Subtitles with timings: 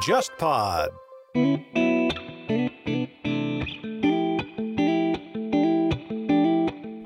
[0.00, 0.90] JustPod。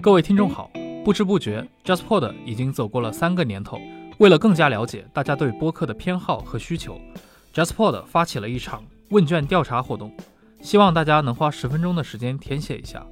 [0.02, 0.70] 各位听众好，
[1.04, 3.78] 不知不觉，JustPod 已经走过了三个年头。
[4.18, 7.00] 为了更加了解大家对播客的偏好和需求
[7.54, 10.14] ，JustPod 发起了一场问卷调查活动，
[10.60, 13.06] 希望大家能花十分钟的时间填写一下。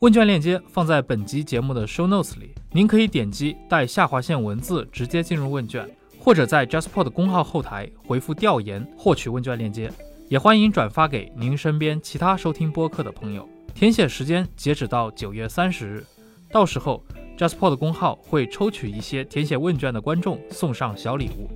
[0.00, 5.88] 问卷链接放在本集节目的 Show Notes 里，您可以点击带下划线文字直接进入问卷，
[6.18, 9.90] 或者在 JustPod 公号后台回复“调研”获取问卷链接。
[10.28, 13.48] 也欢迎转发给您身边其他收听播客的朋友。
[13.72, 16.04] 填写时间截止到九月三十日，
[16.50, 17.02] 到时候
[17.38, 21.48] JustPod 公号会抽取一些填写问卷的观众送上小礼物。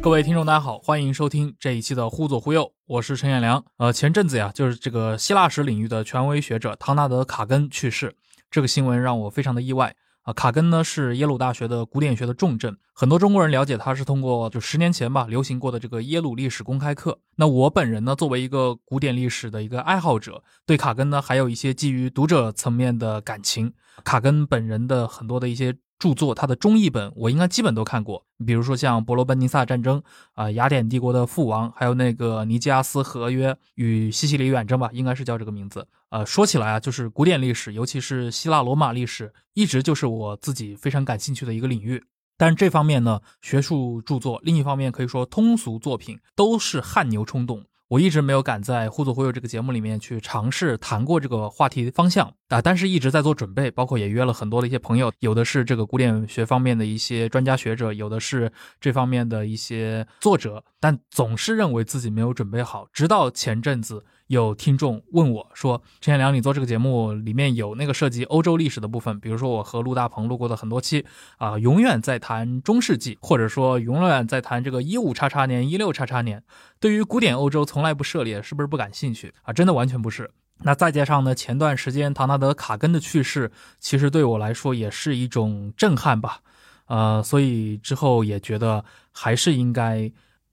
[0.00, 3.64] 各位听众，大家好，欢迎收听这一期的《忽左忽右》，我是陈彦良。
[3.78, 8.14] 呃，前阵子呀，就是这个希腊史领域的权威学者唐纳德·卡根去世，
[8.48, 10.32] 这个新闻让我非常的意外啊。
[10.32, 17.18] 卡根呢是耶鲁大学的古典学的重镇，很多中国人了解他是通过就十年前吧流行过的这个耶鲁历史公开课。
[17.34, 23.74] 那我本人呢，作为一个古典历史的一个爱好者，对卡根呢还有一些基于读者层面的感情。
[24.04, 25.76] 卡根本人的很多的一些。
[25.98, 30.00] 著作，他的中译本我应该基本都看过，比如说像《伯罗奔尼撒战争》
[30.34, 35.86] 啊，雅典帝国的覆亡，还有那个尼基亚斯合约与西西里远征吧，应该是叫这个名字。
[36.10, 42.04] 呃，说起来啊，就是古典历史，尤其是希腊罗马历史，一直就是我自己非常感兴趣的一个领域。
[42.36, 47.64] 但是这方面呢，学术著作，另一方面可以说通俗作品，都是汗牛充栋。
[47.88, 64.04] 我一直没有敢在《忽左忽右》这个节目里面去尝试谈过这个话题方向啊，但是一直在做准备，包括也约了很多的一些朋友，有的是这个古典学方面的一些专家学者，有的是这方面的一些作者，但总是认为自己没有准备好，直到前阵子。
[64.28, 71.06] 有听众问我说：“陈彦良，你做这个节目里面有那个涉及欧洲历史的部分，比如说我和陆大鹏录过的很多期
[71.38, 76.42] 啊，永远在谈中世纪，或者说永远在谈这个一五叉叉年、一六叉叉年，
[76.78, 79.52] 对于古典欧洲从来不涉猎，是不是不感兴趣啊？
[79.54, 80.30] 真的完全不是。
[80.62, 86.40] 那再加上呢，前段时间唐纳德·卡根的去世，其实对我来说也是一种震撼吧，
[86.86, 90.10] 呃，所以之后也觉得还是应该。”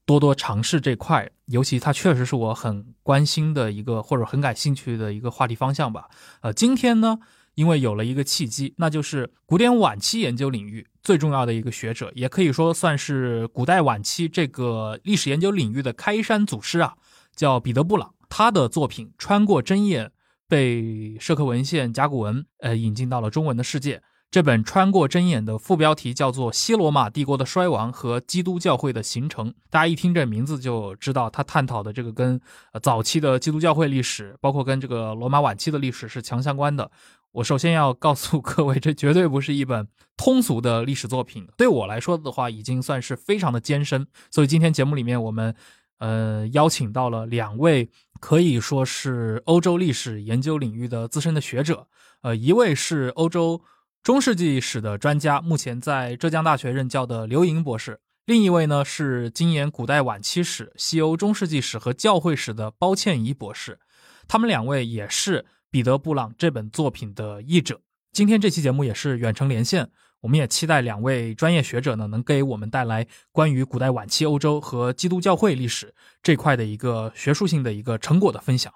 [0.07, 6.07] 多多尝试这块，尤其它确实是我很关心的一个或者很感兴趣的一个话题方向吧。
[6.41, 7.17] 呃，今天呢，
[7.55, 16.93] 因为有了一个契机，那就是古典晚期研究领域最重要的一个学者，也可以说算是古代晚期这个历史研究领域的开山祖师啊，
[17.35, 18.13] 叫彼得·布朗。
[18.37, 20.07] 他的作品《穿过针眼》
[20.49, 24.01] 被社科文献甲骨文呃引进到了中文的世界。
[24.29, 29.51] 这本穿过针眼的副标题叫做《西罗马帝国的衰亡和基督教会的形成》。
[29.69, 32.37] 大家一听这名字就知道，他探讨的这个跟
[32.83, 36.91] 早期的基督教会历史，包括跟这个罗马晚期的历史是强相关的。
[37.31, 41.47] 我首先要告诉各位，这绝对不是一本通俗的历史作品。
[41.55, 44.05] 对我来说的话，已经算是非常的艰深。
[44.29, 45.55] 所以今天节目里面，我们
[45.99, 47.89] 呃邀请到了两位
[48.25, 51.87] 可以说是欧洲历史研究领域的资深的学者。
[52.23, 53.61] 呃，一位是欧洲。
[54.01, 63.77] 中世纪史的专家，目前在浙江大学任教的刘莹博士；另一位呢是精研古代晚期史、西欧中世纪史和教会史的包倩怡博士。
[64.27, 67.79] 他们两位也是彼得·布朗这本作品的译者。
[68.11, 69.91] 今天这期节目也是远程连线，
[70.25, 75.93] 我们也期待两位专业学者呢能给我们带来关于古代晚期欧洲和基督教会历史
[76.23, 78.73] 这块的一个学术性的一个成果的分享。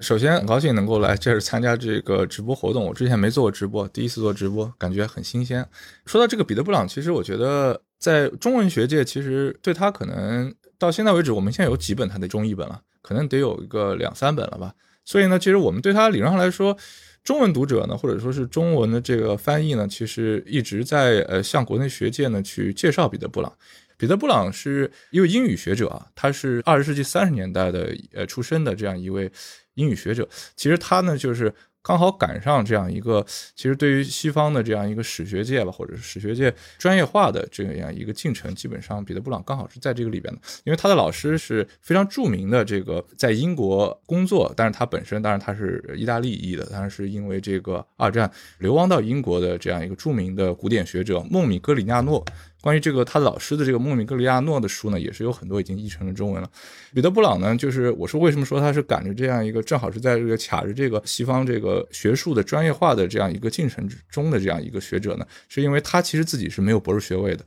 [0.00, 5.66] 首先很高兴能够来这儿参加这个直播活动，我之前没做过直播，第一次做直播，感觉很新鲜。
[6.04, 14.74] 说到这个彼得·布朗，其实我觉得在中文学界，其实对他可能到现在为止，我们现在有几本他的中译本了，可能得有一个两三本了吧。
[15.06, 16.76] 所以呢，其实我们对他理论上来说，
[17.22, 23.52] 中文读者呢，或者说是中文的这个翻译呢，其实一直在呃向国内学界呢去介绍彼得·布朗。
[23.96, 29.30] 彼得·布朗是一位英语学者啊，他是二十世纪三十年代的呃出生的这样一位。
[29.74, 31.50] 英语学者，其实他呢，就是
[31.82, 52.24] 刚好赶上这样一个，其实对于西方的这样一个史学界吧，或者是史学界专业化的这样一个进程，基本上彼得·布朗刚好是在这个里边的，因为他的老师是非常著名的这个在英国工作，但是他本身当然他是意大利裔的，当然是因为这个二战流亡到英国的这样一个著名的古典学者孟米格里亚诺。
[52.60, 56.50] 关于这个他老师的这个莫米格里亚诺的书呢，也是有很多已经译成了中文了。
[56.92, 65.26] 彼得·布朗呢，就是我说为什么说他是赶着这样一个，正好是在这个卡着这个西方这个学术的专业化的这样一个进程之中的这样一个学者呢？
[65.48, 67.44] 是因为他其实自己是没有博士学位的。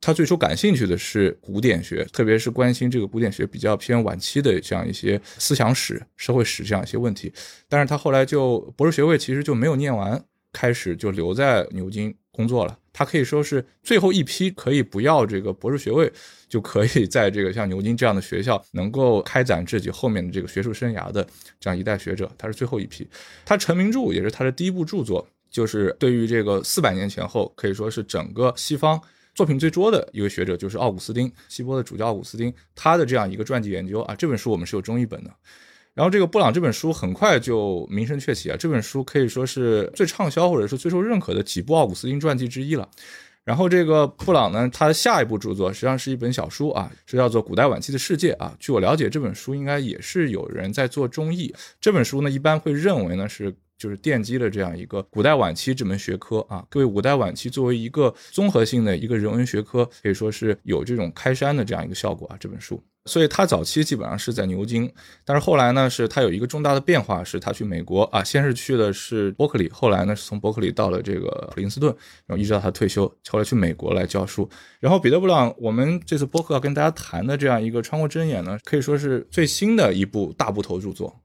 [0.00, 7.32] 他最初感兴趣的是古典学，特别是关心这个古典学比较偏晚期的这样一些思想史、社会史这样一些问题。
[7.68, 10.22] 但是他后来就博士学位其实就没有念完，
[10.52, 12.78] 开始就留在牛津工作了。
[12.92, 16.10] 他可以说是最后一批可以不要这个博士学位，
[16.48, 21.26] 就可以在这个像牛津这样的学校能够开展自己后面的这个学术生涯的
[21.58, 22.30] 这样一代学者。
[22.38, 23.04] 他是最后一批。
[23.44, 25.26] 他成名著也是他的第一部著作。
[25.50, 29.00] 就是对于这个四百年前后，可以说是整个西方
[29.34, 35.30] 作品最多的一位学者，就是奥古斯丁，希波的主教奥古斯丁，他的这样一个传记研究啊，这本书我们是有中译本的。
[35.98, 42.88] 然后这个布朗这本书很快就名声鹊起啊，这本书可以说是最畅销或者是最受认可的几部奥古斯丁传记之一了。
[43.42, 48.54] 然后这个布朗呢，他的下一部著作实际上是一本小书啊，是叫做《古代晚期的世界》啊。
[48.60, 51.52] 据我了解，这本书应该也是有人在做中译。
[51.80, 53.52] 这本书呢，一般会认为呢是。
[53.78, 62.36] 就是奠基了这样一个古代晚期这门学科啊，各位古代晚期作为一个综合性的一个人文学科，可以说是有这种开山的这样一个效果啊。
[62.40, 64.92] 这本书，所以他早期基本上是在牛津，
[65.24, 71.88] 但是后来呢，是他有一个重大的变化，是他去美国啊，先是去的是伯克利，后来呢是从伯克利到了这个普林斯顿，
[72.26, 74.48] 然后一直到他退休，后来去美国来教书。
[74.78, 81.20] 然后彼得·布朗，我们这次播客要跟大家谈的这样一个穿过针眼呢，可以说是最新的一部大部头著作。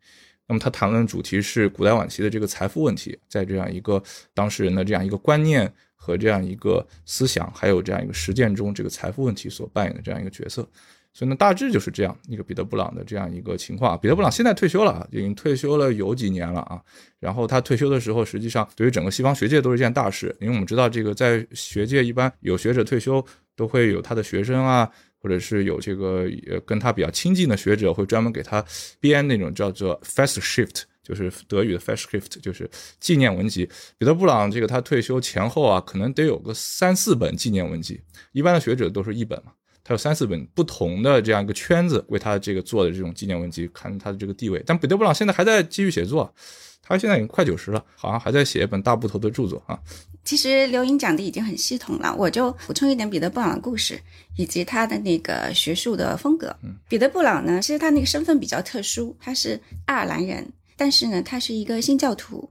[0.48, 4.02] 那么他谈论主题是古代晚期的这个财富问题，在这样一个
[4.34, 10.68] 当事人的这样一个观念和这样一个思想，还有这样一个实践中，这个财富问题所扮演的这样一个角色。
[11.14, 13.98] 所以呢，大致就是这样一个彼得·布朗的这样一个情况。
[14.00, 16.82] 彼得·布朗现在退休了，已经退休了有几年了啊。
[17.20, 23.24] 然后他退休的时候，实际上对于整个西方学界都是一件大事，因为我们知道这个在学界一般有学者退休，
[23.56, 24.90] 都会有他的学生啊。
[25.24, 28.62] 或者是有这个呃跟他比较亲近的学者，会专门给他
[29.00, 32.70] 编那种叫做 Festschrift，就是德语的 Festschrift，就是
[33.00, 33.66] 纪念文集。
[33.98, 38.02] 彼得·布朗这个他退休前后啊，可能得有个三四本纪念文集。
[38.34, 44.64] 一般的学者都是一本嘛，他有三四本不同的这样一个圈子为他这个做的这种纪念文集，看他的这个地位。
[44.66, 46.34] 但彼得·布朗现在还在继续写作，
[46.82, 49.78] 他现在已经快九十了，好像还在写一本大部头的著作啊。
[50.24, 54.00] 其实刘英讲的已经很系统了，我就补充一点彼得·布朗的故事
[54.38, 56.56] 以及他的那个学术的风格。
[56.88, 62.50] 彼得·布朗呢，其实他那个身份比较特殊，他是爱尔兰人，但是呢，他是一个新教徒。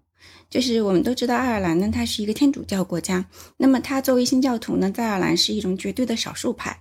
[0.51, 3.25] 就是我们都知道，爱尔兰呢，它是一个天主教国家，
[3.57, 6.79] 那么他作为新教徒呢，在爱尔兰是一种绝对的少数派。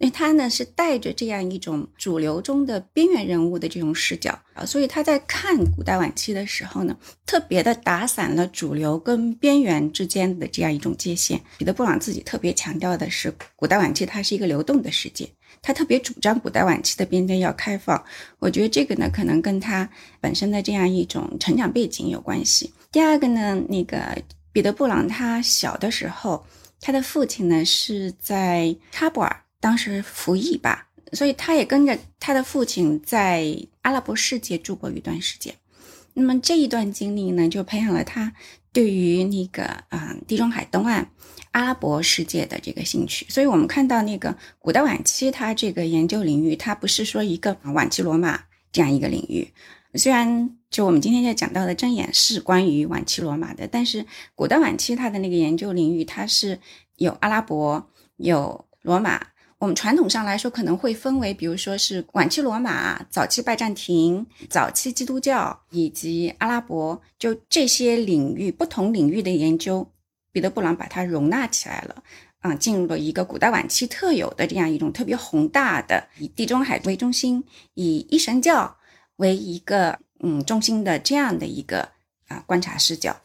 [0.00, 6.96] 那他呢是带着这样一种主流中的边缘人物的这种视角啊，所以他在看古代晚期的时候呢，
[7.26, 11.40] 特别的打散了主流跟边缘之间的这样一种界限。
[11.58, 15.28] 彼得·布朗自己特别强调的是，古代晚期它是一个流动的世界，
[15.60, 18.00] 他特别主张古代晚期的边界要开放。
[18.38, 19.88] 我觉得这个呢，可能跟他
[20.20, 22.72] 本身的这样一种成长背景有关系。
[22.92, 24.16] 第二个呢，那个
[24.52, 26.46] 彼得·布朗他小的时候，
[26.80, 29.42] 他的父亲呢是在喀布尔。
[29.60, 35.54] 当时服役吧，所以他也跟着他的父亲在阿拉伯世界住过一段时间。
[36.14, 38.32] 那么这一段经历呢，就培养了他
[38.72, 41.08] 对于那个啊地中海东岸
[41.52, 43.26] 阿拉伯世界的这个兴趣。
[43.28, 48.40] 所以我们看到那个古代晚期，他这个研究领域，它不是说一个晚期罗马
[48.72, 49.48] 这样一个领域。
[49.94, 54.04] 虽然就我们今天要讲到的睁眼是关于晚期罗马的，但是
[54.34, 56.60] 古代晚期它的那个研究领域，它是
[56.96, 59.24] 有阿拉伯，有罗马。
[59.58, 69.90] 我们传统上来说，可能会分为，比如说是晚期罗马、早期拜占庭、早期基督教以及阿拉伯，就这些领域不同领域的研究，
[70.30, 72.04] 彼得·布朗把它容纳起来了，
[72.38, 77.42] 啊，进入了一个古代晚期特有的这样一种特别宏大的，以地中海为中心，
[77.74, 78.76] 以一神教
[79.16, 81.88] 为一个嗯中心的这样的一个
[82.28, 83.16] 啊观察视角。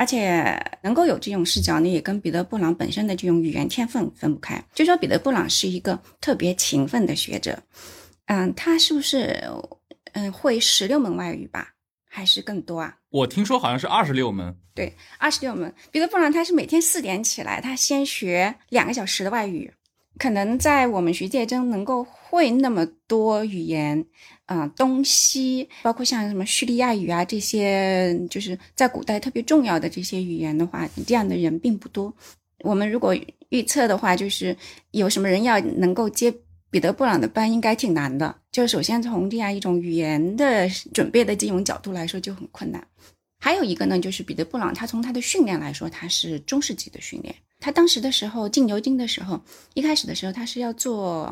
[0.00, 4.58] 而且能够有这种视角呢，也跟彼得·布朗本身的这种语言天分分不开。
[4.74, 7.62] 就说彼得·布朗是一个特别勤奋的学者，
[8.24, 9.38] 嗯，他是不是
[10.12, 11.74] 嗯会十六门外语吧，
[12.08, 12.96] 还是更多啊？
[13.10, 14.56] 我听说好像是二十六门。
[14.74, 15.70] 对，二十六门。
[15.90, 19.70] 彼得·布朗他是每天四点起来，他先学两个小时的外语。
[20.18, 24.06] 可能在我们学界中能够会那么多语言，
[24.50, 32.12] 啊，东西包括像什么叙利亚语啊这些，就是在古代特别重要的这些语言的话，这样的人并不多。
[32.64, 33.16] 我们如果
[33.50, 34.56] 预测的话，就是
[34.90, 36.34] 有什么人要能够接
[36.68, 38.34] 彼得·布朗的班，应该挺难的。
[38.50, 42.84] 就首先从这样一种语言的准备的这种角度来说，就很困难。
[43.40, 47.34] 还有一个呢，就是彼得·布朗他从他的训练来说，他是中世纪的训练。
[47.58, 49.42] 他当时的时候进牛津的时候，
[49.74, 51.30] 一开始的时候他是要做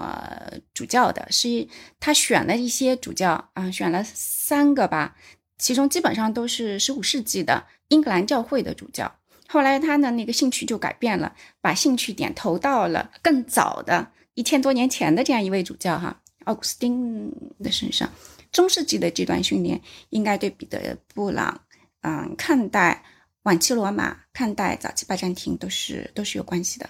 [0.74, 1.68] 主教的，是
[2.00, 5.16] 他选了一些主教啊，选了三个吧，
[5.58, 9.10] 其中基本上都是十五世纪的英格兰教会的主教，
[9.46, 17.30] 后来他的那个兴趣就改变了，把兴趣点投到了更早的一千多年前的这样一位主教哈奥古斯丁
[17.62, 18.10] 的身上。
[18.50, 20.78] 中世纪的这段训练应该对彼得·
[21.14, 21.60] 布朗，
[22.08, 23.04] 嗯，看待
[23.42, 26.88] 晚期罗马、看待早期拜占庭都是都是有关系的。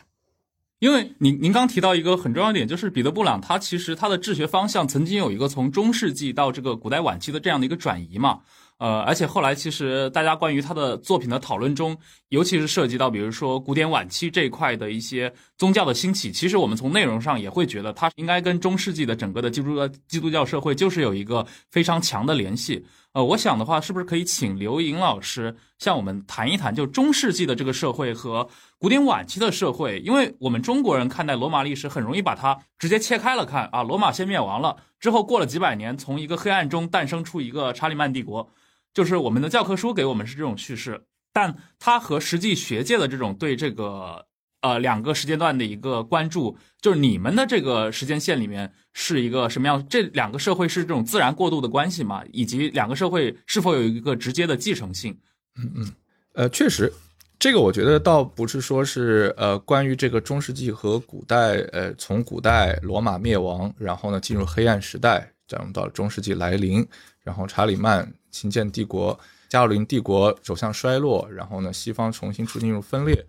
[0.78, 8.38] 因为您您刚提到一个很重要点，就是彼得·布朗他其实他的治学方向曾经有一个从中世纪到这个古代晚期的这样的一个转移嘛。
[8.76, 11.98] 呃，而且后来其实大家关于他的作品的讨论中，
[12.28, 22.86] 尤其是涉及到比如说古典晚期这一块的一些宗教的兴起，其实我们从内容上也会觉得它应该跟中世纪的整个的基督教基督教社会就是有一个非常强的联系。
[23.18, 28.48] 呃，我想的话，是不是可以请刘莹老师向我们谈一谈，就中世纪的这个社会和
[28.78, 29.98] 古典晚期的社会？
[29.98, 38.48] 因为我们中国人看待罗马历史，很容易把它直接切开了看啊，罗马先灭亡了，之后过了几百年，从一个黑暗中诞生出一个查理曼帝国。
[38.94, 44.27] 就是我们的教科书给我们是这种叙事，但它和实际学界的这种对这个
[44.60, 49.84] 呃两个时间段的一个关注，就是你们的这个时间线里面是一个什么样？
[49.88, 52.22] 这两个社会是这种自然过渡的关系吗？
[52.32, 55.16] 以及两个社会是否有一个直接的继承性？
[55.56, 55.92] 嗯嗯，
[56.34, 56.92] 呃，确实，
[57.38, 66.86] 这个我觉得倒不是说是呃关于这个中世纪和古代，呃，从古代罗马灭亡，然后呢进入黑暗时代，然后到中世纪来临，
[67.22, 68.12] 然后查理曼。
[68.30, 73.24] 新建帝国，加洛林帝国走向衰落，然后呢，西方重新出进入分裂，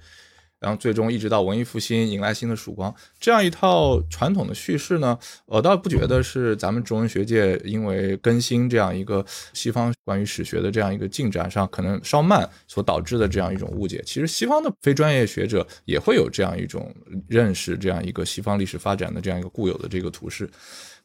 [0.60, 14.04] 然后最终一直到文艺复兴迎来新的曙光，这样一套传统的叙事呢，我倒不觉得是咱们中文学界因为更新这样一个西方关于史学的这样一个进展上可能稍慢所导致的这样一种误解。
[14.06, 16.94] 其实西方的非专业学者也会有这样一种
[17.28, 20.50] 认识，这样一个西方历史发展的这样一个固有的这个图式。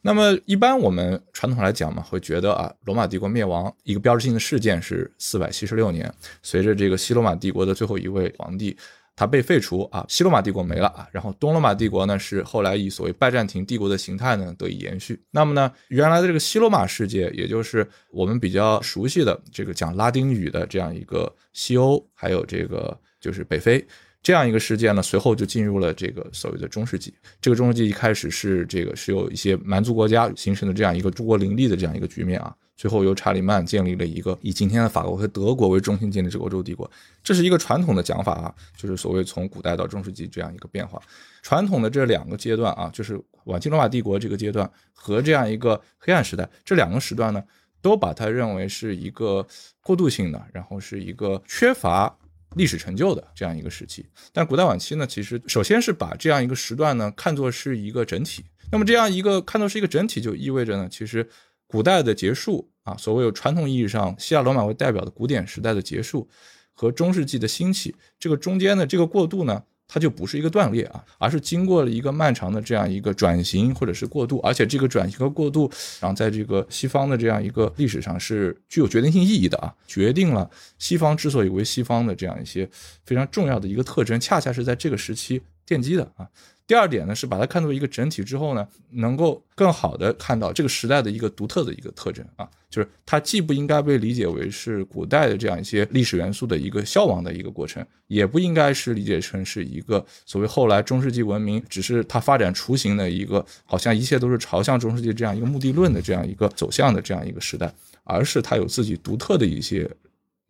[0.01, 8.77] 那么，一般我们传统来讲嘛，会觉得啊，罗马帝国灭亡一个标志性的事件是四百七十六年，随着这个西罗马帝国的最后一位皇帝
[9.15, 15.21] 它被废除啊，西罗马帝国没了啊，然后东罗马帝国呢是后来以所谓拜占庭帝国的形态呢得以延续。
[15.31, 23.85] 那么呢，原来的这个西罗马世界，也就是我们比较熟悉的这个讲拉丁语的这样一个西欧，还有这个就是北非。
[24.21, 27.13] 这样一个事件呢，随后就进入了这个所谓的中世纪。
[27.39, 32.55] 这个中世纪一开始是这个是有一些蛮族国家形成的这样一个诸国林立的这样一个局面啊。
[32.75, 36.89] 最后由查理曼建立了一个以今天的法国和德国为中心建立这个欧洲帝国。
[37.23, 41.01] 这是一个传统的讲法啊，就是所谓从古代到中世纪这样一个变化。
[41.41, 47.43] 传统的这两个阶段啊，就是晚期罗马帝国这个阶段和这样一个黑暗时代这两个时段呢，
[47.81, 49.45] 都把它认为是一个
[49.81, 52.15] 过渡性的，然后是一个缺乏。
[52.55, 58.45] 历史成就的这样一个时期，但古代晚期呢，其实首先是把这样一个时段呢看作是一个整体。
[58.71, 61.27] 那么这样一个看作是一个整体，就意味着呢，其实
[61.67, 66.27] 古代的结束啊，所谓有传统意义上希腊罗马为代表的古典时代的结束
[66.73, 69.63] 和中世纪的兴起，这个中间的这个过渡呢。
[69.87, 75.69] 它就不是一个断裂啊，而是经过了一个漫长的这样一个转型或者是过渡，而且这个转型和过渡，
[75.99, 82.67] 然后在这个西方的这样一个历史上是具有决定性意义的啊，决定了西方之所以为西方的这样一些
[83.05, 86.27] 非常重要的一个特征，恰恰是在这个时期奠基的啊。
[86.67, 107.71] 第二点呢，是把它看作一个整体之后呢，能够更好的看到这个时代的一个独特的一个特征啊，就是它既不应该被理解为是古代的这样一些历史元素的一个消亡的一个过程，也不应该是理解成是一个所谓后来中世纪文明只是它发展雏形的一个，好像一切都是朝向中世纪这样一个目的论的这样一个走向的这样一个时代，
[108.03, 109.87] 而是它有自己独特的一些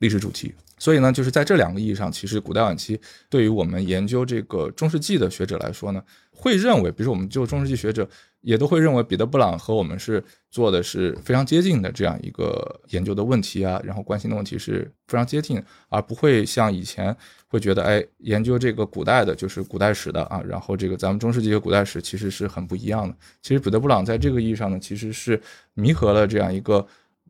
[0.05, 0.53] 历史主题。
[0.77, 8.07] 所以呢，就是在这两个意义上，其实古代晚期对于我们研究这个中世纪的学者来说呢，会认为，比如说我们就中世纪学者
[8.41, 10.21] 也都会认为，彼得·布朗和我们是
[10.51, 17.15] 做的是非常接近的这样一个研究的问题啊，然后关心的问题是非常接近，而不会像以前
[17.47, 23.15] 会觉得，哎，研究这个古代的就是古代史的啊，然后这个咱们中世纪和古代史其实是很不一样的。
[23.41, 25.41] 其实彼得·布朗在这个意义上呢，其实是
[25.73, 26.85] 弥合了这样一个。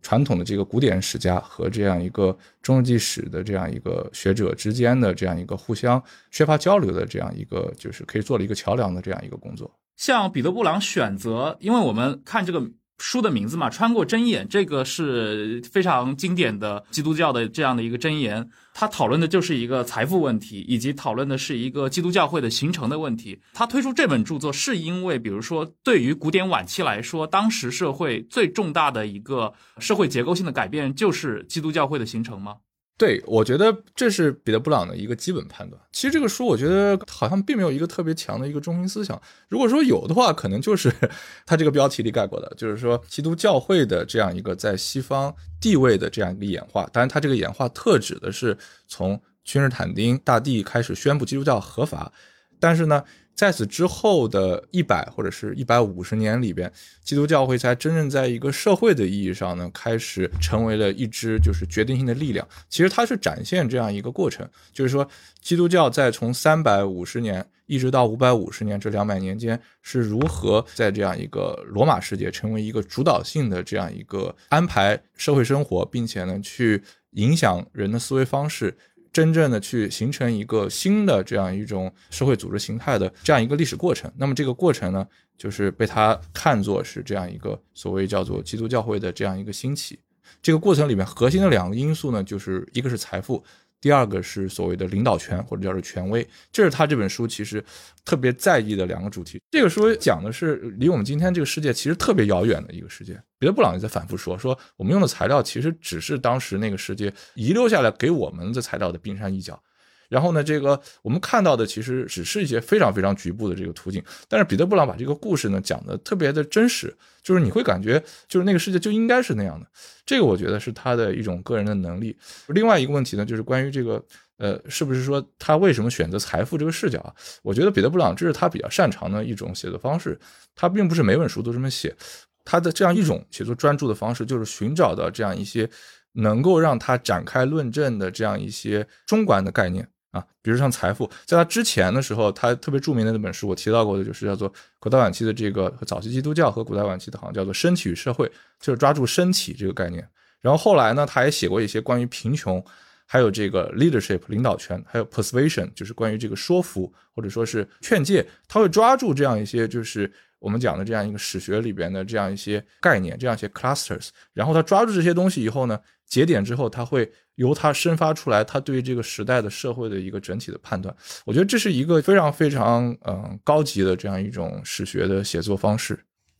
[0.05, 9.79] 传统的这个古典史家和这样一个中世纪史的这样一个学者之间的这样一个互相缺乏交流的这样一个，就是可以做了一个桥梁的这样一个工作。
[9.95, 12.69] 像彼得·布朗选择，因为我们看这个。
[12.97, 18.47] 书的名字嘛，穿过针眼，这个是非常经典的基督教的这样的一个箴言。
[18.73, 23.39] 他讨论的就是一个财富问题，以及讨论的是一个基督教会的形成的问题。
[23.53, 32.55] 他推出这本著作，是因为比如说，对于古典晚期来说，当时社会最重大的一个社会结构性的改变，就是基督教会的形成吗？
[32.97, 35.81] 对，我觉得这是彼得·布朗的一个基本判断。
[35.91, 39.21] 其实这个书，我觉得好像并没有一个特别强的一个中心思想。
[39.49, 40.89] 如果说有的话，可能就是
[41.45, 46.89] 他这个标题里概括的，就是说基督教会的这样一个在西方地位的这样一个演化。
[46.93, 52.11] 当然，它这个演化特指的是从君士坦丁大帝开始宣布基督教合法，
[52.59, 53.03] 但是呢。
[53.35, 56.71] 在此之后的一百或者是一百五十年里边，
[57.03, 62.47] 基督教会才真正在一个社会的意义上呢，开始成为了一支就是决定性的力量。
[62.69, 65.07] 其实它是展现这样一个过程，就是说
[65.41, 78.77] 基督教在从三百五十年一直到五百五十年这两百年间，是如何在这样一个罗马世界成为一个主导性的这样一个安排社会生活，并且呢去影响人的思维方式。
[79.15, 85.07] 真正的去形成一个新的这样一种社会组织形态的这样一个历史过程，那么这个过程呢，
[85.37, 89.97] 就是被他看作是这样一个所谓叫做基督教会的这样一个兴起。
[90.41, 93.41] 这个过程里面核心的两个因素呢，就是一个是财富。
[93.85, 97.63] 第二个是所谓的领导权或者叫做权威，这是他这本书其实
[98.03, 99.39] 特别在意的两个主题。
[99.51, 103.13] 这个书讲的是离我们今天这个世界其实特别遥远的一个世界。
[103.37, 109.61] 彼得·布朗也在反复说，说我们用的材料其实只是当时那个世界遗留下来给我们的材料的冰山一角。
[110.09, 119.65] 然后呢，这个我们看到的其实只是一些非常非常局部的这个途径，但是彼得·布朗把这个故事呢讲的特别的真实，就是你会感觉就是那个世界就应该是那样的，
[120.05, 122.17] 这个我觉得是他的一种个人的能力。
[122.47, 124.03] 另外一个问题呢，就是关于这个
[124.37, 127.13] 呃，是不是说他为什么选择财富这个视角啊？
[127.41, 130.19] 我觉得彼得·布朗这是他比较擅长的一种写作方式，
[130.55, 131.95] 他并不是每本书都这么写，
[132.43, 135.69] 他的这样一种写作专注的方式，就是寻找到这样一些
[136.11, 139.87] 能够让他展开论证的这样一些中观的概念。
[140.15, 148.31] 啊，比如像财富，在他之前的时候，他特别著名的那本书，我提到过的，就是叫做古代晚期的这个早期基督教和古代晚期的，好像叫做身体与社会，
[148.61, 150.07] 就是抓住身体这个概念。
[150.39, 152.63] 然后后来呢，他也写过一些关于贫穷，
[153.05, 164.11] 还有这个 leadership 领导权，还有 persuasion，就是关于这个说服或者说是劝诫，他会抓住这样一些就是我们讲的这样一个史学里边的这样一些概念，这样一些 clusters。
[164.31, 165.77] 然后他抓住这些东西以后呢？
[166.07, 170.95] 节点之后，他会由他生发出来，他对这个时代的社会的一个整体的判断。
[171.25, 175.99] 我觉得这是一个非常非常嗯高级的这样一种史学的写作方式。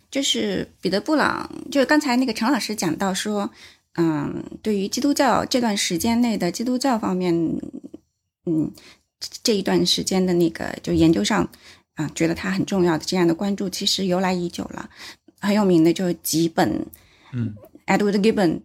[0.09, 3.49] 就是彼得·布朗，就是刚才那个陈老师讲到说，
[3.95, 7.33] 嗯，对于基督教这段时间内的基督教方面，
[8.45, 8.71] 嗯，
[9.43, 11.49] 这一段时间的那个就研究上
[11.95, 14.89] 啊，觉得它很重要的这样的关注，其实由来已久了。
[15.41, 16.85] 很有名的就是吉本，
[17.33, 17.53] 嗯
[17.87, 18.61] ，Edward Gibbon。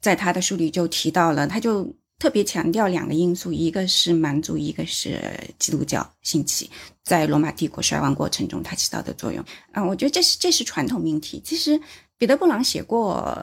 [0.00, 1.86] 在他的书里就提到了，他就
[2.18, 5.18] 特别强调两个因素，一个是蛮族，一个是
[5.58, 6.70] 基督教兴起，
[7.02, 9.44] 在罗马帝国衰亡过程中它起到的作用。
[9.72, 11.40] 啊，我觉得这是这是传统命题。
[11.44, 11.80] 其实
[12.18, 13.38] 彼得·布朗写过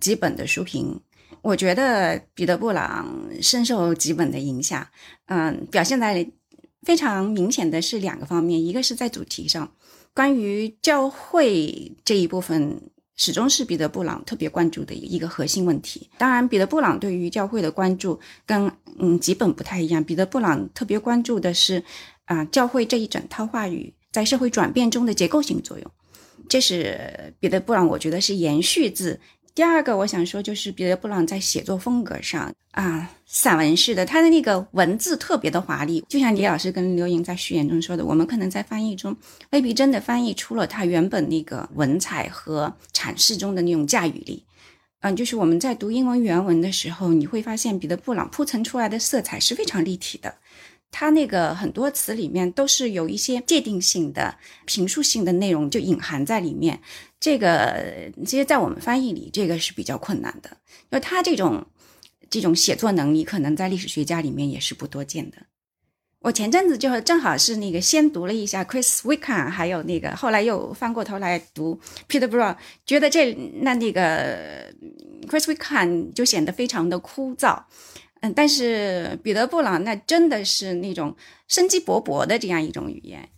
[0.00, 0.98] 几本的书评，
[1.42, 4.86] 我觉得彼得·布朗深受几本的影响。
[5.26, 6.30] 嗯，表现在
[6.82, 9.70] 非常明显的是两个方面，一个是在主题上，
[10.14, 12.90] 关于教会这一部分。
[13.18, 16.08] 始终是彼得·布朗特别关注的一个核心问题。
[16.16, 20.02] 当然，彼得·布朗对于教会的关注跟嗯基本不太一样。
[20.02, 21.82] 彼得·布朗特别关注的是
[22.24, 25.90] 啊，教会这一整套话语在社会转变中的结构性作用。
[26.48, 29.20] 这是彼得·布朗，我觉得是延续自。
[29.58, 39.16] 第二个，我想说就是彼得·布朗在写作风格上啊，散文式的，他的那个文字特别的华丽，就像李老师跟刘莹在序言中说的，我们可能在翻译中
[39.50, 44.44] 未必真的翻译出了他原本那个文采和阐释中的那种驾驭力。
[45.00, 50.32] 嗯，就是我们在读英文原文的时候，你会发现彼得·布朗铺陈出来的色彩是非常立体的。
[50.90, 56.80] 它那个很多词里面都是有一些界定性的、评述性的内容就隐含在里面。
[57.20, 60.50] 这个其实，在我们翻译里，这个是比较困难的，
[60.82, 61.66] 因为他这种
[62.30, 65.38] 这种写作能力，可能在历史学家里面也是不多见的。
[66.20, 74.72] 我前阵子就正好是那个先读了一下 Chris Wickham，还有那个后来又翻过头来读 Peter Brown，觉得这那那个
[75.28, 77.62] Chris Wickham 就显得非常的枯燥。
[78.20, 83.28] 嗯，但是彼得·布朗那真的是那种生机勃勃的这样一种语言。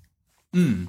[0.53, 0.87] 嗯，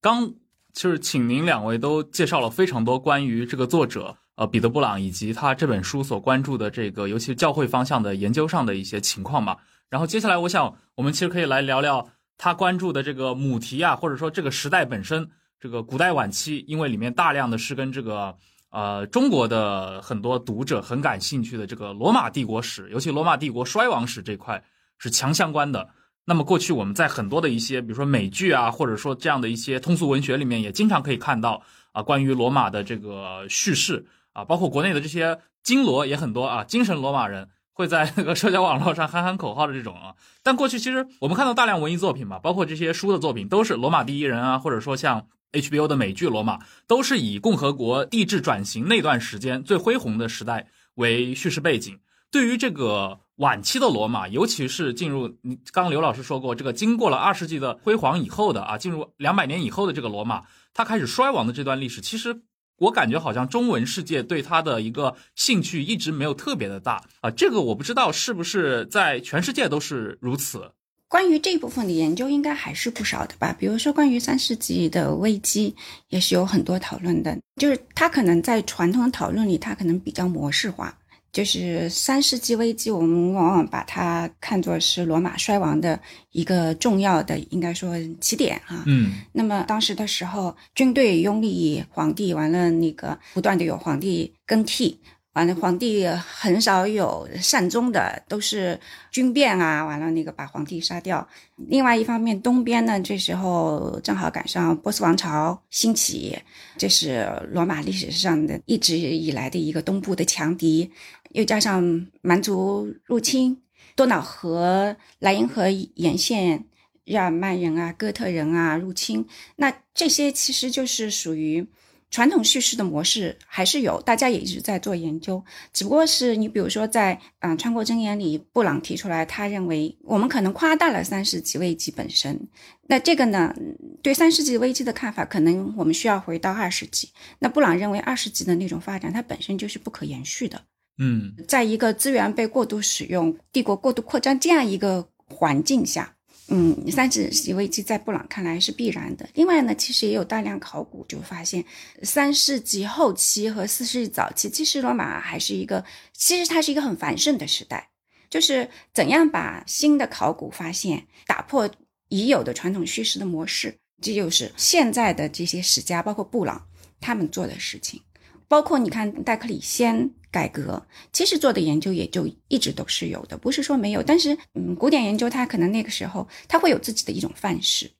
[0.00, 0.34] 刚
[0.72, 9.56] 就是请您两位都介绍了非常多关于这个作者呃彼得·布朗以及他这本书所关注的这个尤其是教会方向的研究上的一些情况嘛。
[9.88, 18.36] 然后接下来我想我们其实可以来聊聊他关注的这个母题啊，或者说这个时代本身，这个古代晚期，因为里面大量的是跟这个。
[18.70, 24.62] 呃，中国的很多读者很感兴趣的这个罗马帝国史，尤其罗马帝国衰亡史这块
[24.96, 25.88] 是强相关的。
[26.24, 40.14] 那么过去我们在很多的一些，比如说美剧啊，或者说这样的一些通俗文学里面，也经常可以看到啊，关于罗马的这个叙事啊，包括国内的这些金罗也很多啊，精神罗马人会在那个社交网络上喊喊口号的这种啊。
[40.44, 45.26] 但过去其实我们看到大量文艺作品嘛，包括这些书的作品，都是罗马第一人啊，或者说像。
[45.52, 51.98] HBO 的美剧《罗马》都是以共和国帝制转型那段时间最恢宏的时代为叙事背景。
[52.30, 62.42] 对于这个晚期的罗马，尤其是进入你刚刚刘老师说过，这个经过了二世纪的辉煌以后的啊，进入两百年以后的这个罗马，它开始衰亡的这段历史，其实
[62.78, 67.30] 我感觉好像中文世界对它的一个兴趣一直没有特别的大啊。
[67.32, 70.70] 这个我不知道是不是在全世界都是如此。
[71.10, 73.52] 关于这部分的研究，应该还是不少的吧？
[73.58, 75.74] 比如说，关于三世纪的危机，
[76.08, 77.36] 也是有很多讨论的。
[77.56, 80.96] 就是它可能在传统的讨论里，它可能比较模式化。
[81.32, 85.98] 就是三世纪危机，我们往往把它看作是罗马衰亡的
[86.30, 88.84] 一个重要的，应该说起点啊。
[88.86, 95.00] 嗯，那么当时的时候，军队拥立皇帝，完了那个不断的有皇帝更替。
[95.34, 98.78] 完了，皇帝很少有善终的，都是
[99.12, 99.84] 军变啊。
[99.84, 101.26] 完了，那个把皇帝杀掉。
[101.68, 106.36] 另外一方面，东边呢，这时候正好赶上波斯王朝兴起，
[106.76, 110.90] 这是罗马历史上的一直以来的一个东部的强敌。
[111.30, 113.56] 又加上蛮族入侵，
[113.94, 116.64] 多瑙河、莱茵河沿线
[117.04, 121.64] 日耳曼人啊、哥特人啊入侵，那这些其实就是属于。
[122.10, 125.42] 传统叙事的模式还是有，大家也一直在做研究，
[125.72, 132.48] 只不过是你比如说在嗯《穿过针眼》里，布朗提出来，他认为我们可能夸大了三世纪危机本身。
[132.88, 133.54] 那这个呢，
[134.02, 137.08] 对三世纪危机的看法，可能我们需要回到二世纪。
[137.38, 140.60] 那布朗认为二世纪的那种发展，它本身就是不可延续的。
[140.98, 146.16] 嗯，在一个资源被过度使用、帝国过度扩张这样一个环境下。
[146.52, 149.28] 嗯，三世纪危机在布朗看来是必然的。
[149.34, 151.64] 另外呢，其实也有大量考古就发现，
[152.02, 157.88] 三世纪后期和四世纪早期，其实罗马还是一个，其实它是一个很繁盛的时代。
[158.28, 161.68] 就是怎样把新的考古发现打破
[162.08, 166.66] 已有的传统叙事的模式，这就是现在的这些史家，包括布朗
[167.00, 168.00] 他们做的事情。
[168.48, 174.02] 包括你看戴克里先改革，其实做的研究也就一直都是有的，不是说没有。
[174.02, 177.90] 但是，嗯，古典研究它可能那个时候它会有自己的一种范式。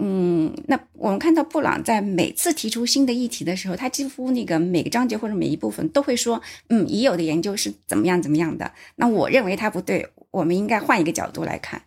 [0.00, 8.72] 嗯，那我们看到布朗在每次提出新的议题的时候，他几乎那个每个章节或者每一部分都会说，嗯，已有的研究是怎么样怎么样的。
[8.94, 11.82] 那我认为它不对，我们应该换一个角度来看。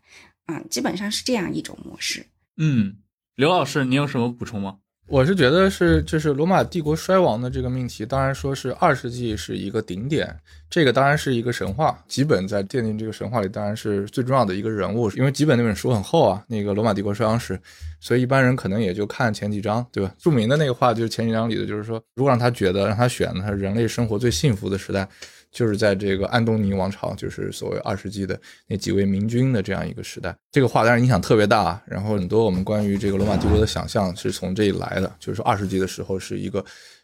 [0.45, 2.25] 啊，基本上是这样一种模式。
[2.57, 2.97] 嗯，
[3.35, 4.79] 刘老师，你有什么补充吗？
[5.11, 10.33] 我是觉得是，就是罗马帝国衰亡的这个命题，当然说是二世纪是一个顶点，
[10.69, 12.01] 这个当然是一个神话。
[12.07, 17.59] 吉本在奠定这个神话里，当然是最重要的一个人物，因为吉本那本书很厚啊，那个罗马帝国衰亡史，
[17.99, 20.15] 所以一般人可能也就看前几章，对吧？
[20.17, 25.05] 著名的那个话就是前几章里的，就是说，如果让他觉得让他选，他人类生活最幸福的时代。
[25.51, 31.81] 就是在这个安东尼王朝，就是所谓二世纪的那几位明君的这样一个时代，这个话当然影响特别大。
[31.85, 36.63] 然后很多我们关于这个罗马帝国的想象是从这里来的，就是说二世纪的时候是一个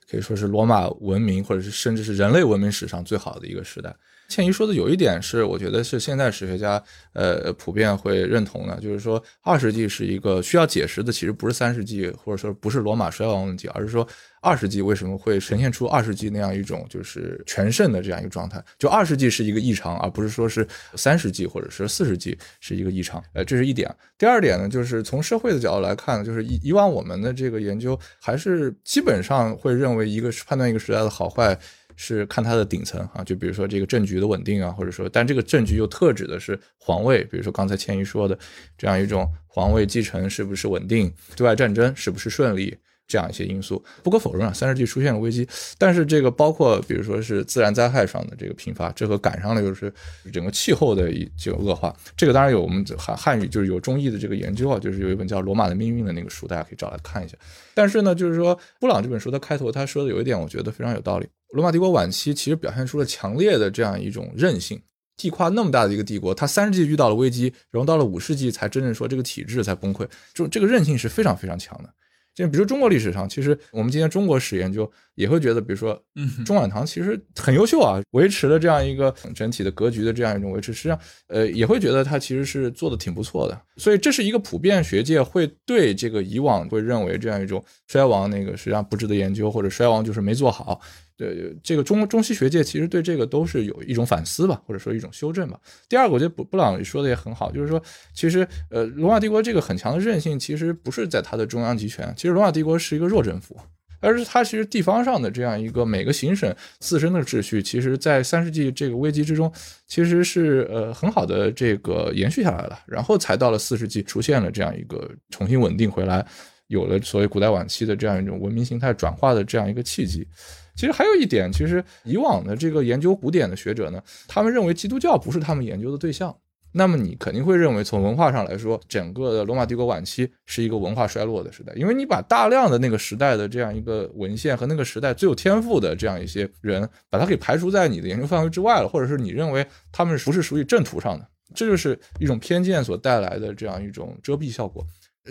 [0.10, 3.94] 可以说是罗马文明或者是甚至是人类文明史上最好的一个时代。
[4.28, 6.82] 倩怡说的有一点是，我觉得是现在史学家
[7.14, 14.06] 呃普遍会认同的，就是说二世纪是一个需要解释的，其实不是三世纪，或者说不是罗马衰亡问题，而是说
[14.42, 18.62] 二世纪为什么会呈现出二世纪那样一种就是全盛的这样一个状态。
[18.78, 23.24] 就二世纪是一个异常，而不是说是三世纪或者是四世纪是一个异常。
[23.34, 23.90] 呃，这是一点。
[24.18, 31.58] 第二点呢，就是从社会的角度来看，就是以以往我们的这个研究还是基本上会认为一个判断一个时代的好坏。
[31.98, 38.38] 是看它的顶层啊，就比如说这个政局的稳定啊，或者说，但这个政局又特指的是皇位，比如说刚才千一说的
[38.78, 42.78] 这样一种皇位继承是不是稳定，对外战争是不是顺利，
[43.08, 44.54] 这样一些因素不可否认啊。
[44.54, 49.92] 三世纪出现了危机，但是这个包括比如说是自然灾害上的这个频发，这和赶上了就是
[50.32, 57.36] 整个气候的一这个恶化，这个当然有我们汉汉语就是有中译的这个研究啊，就是有一本叫《罗马的命运》的那个书，大家可以找来看一下。
[57.74, 61.28] 但是呢，就是说布朗这本书的开头他说的有一点，我觉得非常有道理。
[61.54, 64.82] 罗马帝国晚期其实表现出了强烈的这样一种韧性，
[65.16, 71.90] 地跨那么大的一个帝国，它三世纪遇到了危机，然后到了五世纪才真正说这个体制才崩溃，就这个韧性是非常非常强的。
[72.38, 83.62] 就比如中国历史上，其实我们今天中国史研究也会觉得，比如说，嗯，中晚唐其实很优秀啊，维持了这样一个整体的格局的这样一种维持，实际上，呃，也会觉得它其实是做的挺不错的。
[83.78, 90.80] 所以这是一个普遍学界会对这个以往会认为这样一种衰亡那个实际上不值得研究，或者衰亡就是没做好。
[91.18, 95.60] 对这个中中西学界其实对这个都是有一种反思吧，或者说一种修正吧。
[95.90, 97.82] 第二个，我觉得布布朗说的也很好，就是说，
[98.14, 103.58] 其实呃，罗马帝国这个很强的韧性，其实不是在它的中央集权，其实罗马帝国是一个弱政府，
[104.00, 109.52] 而是它其实地方上的这样一个每个行省自身的秩序，其实在三世纪这个危机之中，
[109.88, 116.26] 其实是呃很好的这个延续下来了，然后才到了四世纪出现了这样一个重新稳定回来，
[116.68, 120.28] 有了所谓古代晚期的这样一种文明形态转化的这样一个契机。
[120.76, 126.36] 其实还有一点，其实以往的这个研究古典的学者呢，他们认为基督教不是他们研究的对象。
[126.74, 144.86] 那么你肯定会认为，从文化上来说，整个的罗马帝国晚期是一个文化衰落的时代，因为你把大量的那个时代的这样一个文献和那个时代最有天赋的这样一些人，把它给排除在你的研究范围之外了，或者是你认为他们不是属于正途上的，这就是一种偏见所带来的这样一种遮蔽效果。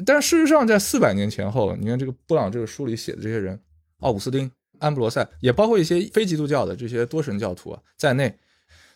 [0.05, 3.59] 但事实上，在四百年前后，你看这个布朗这个书里写的这些人，
[4.01, 8.37] 奥古斯丁、安布罗塞，也包括一些非基督教的这些多神教徒啊在内。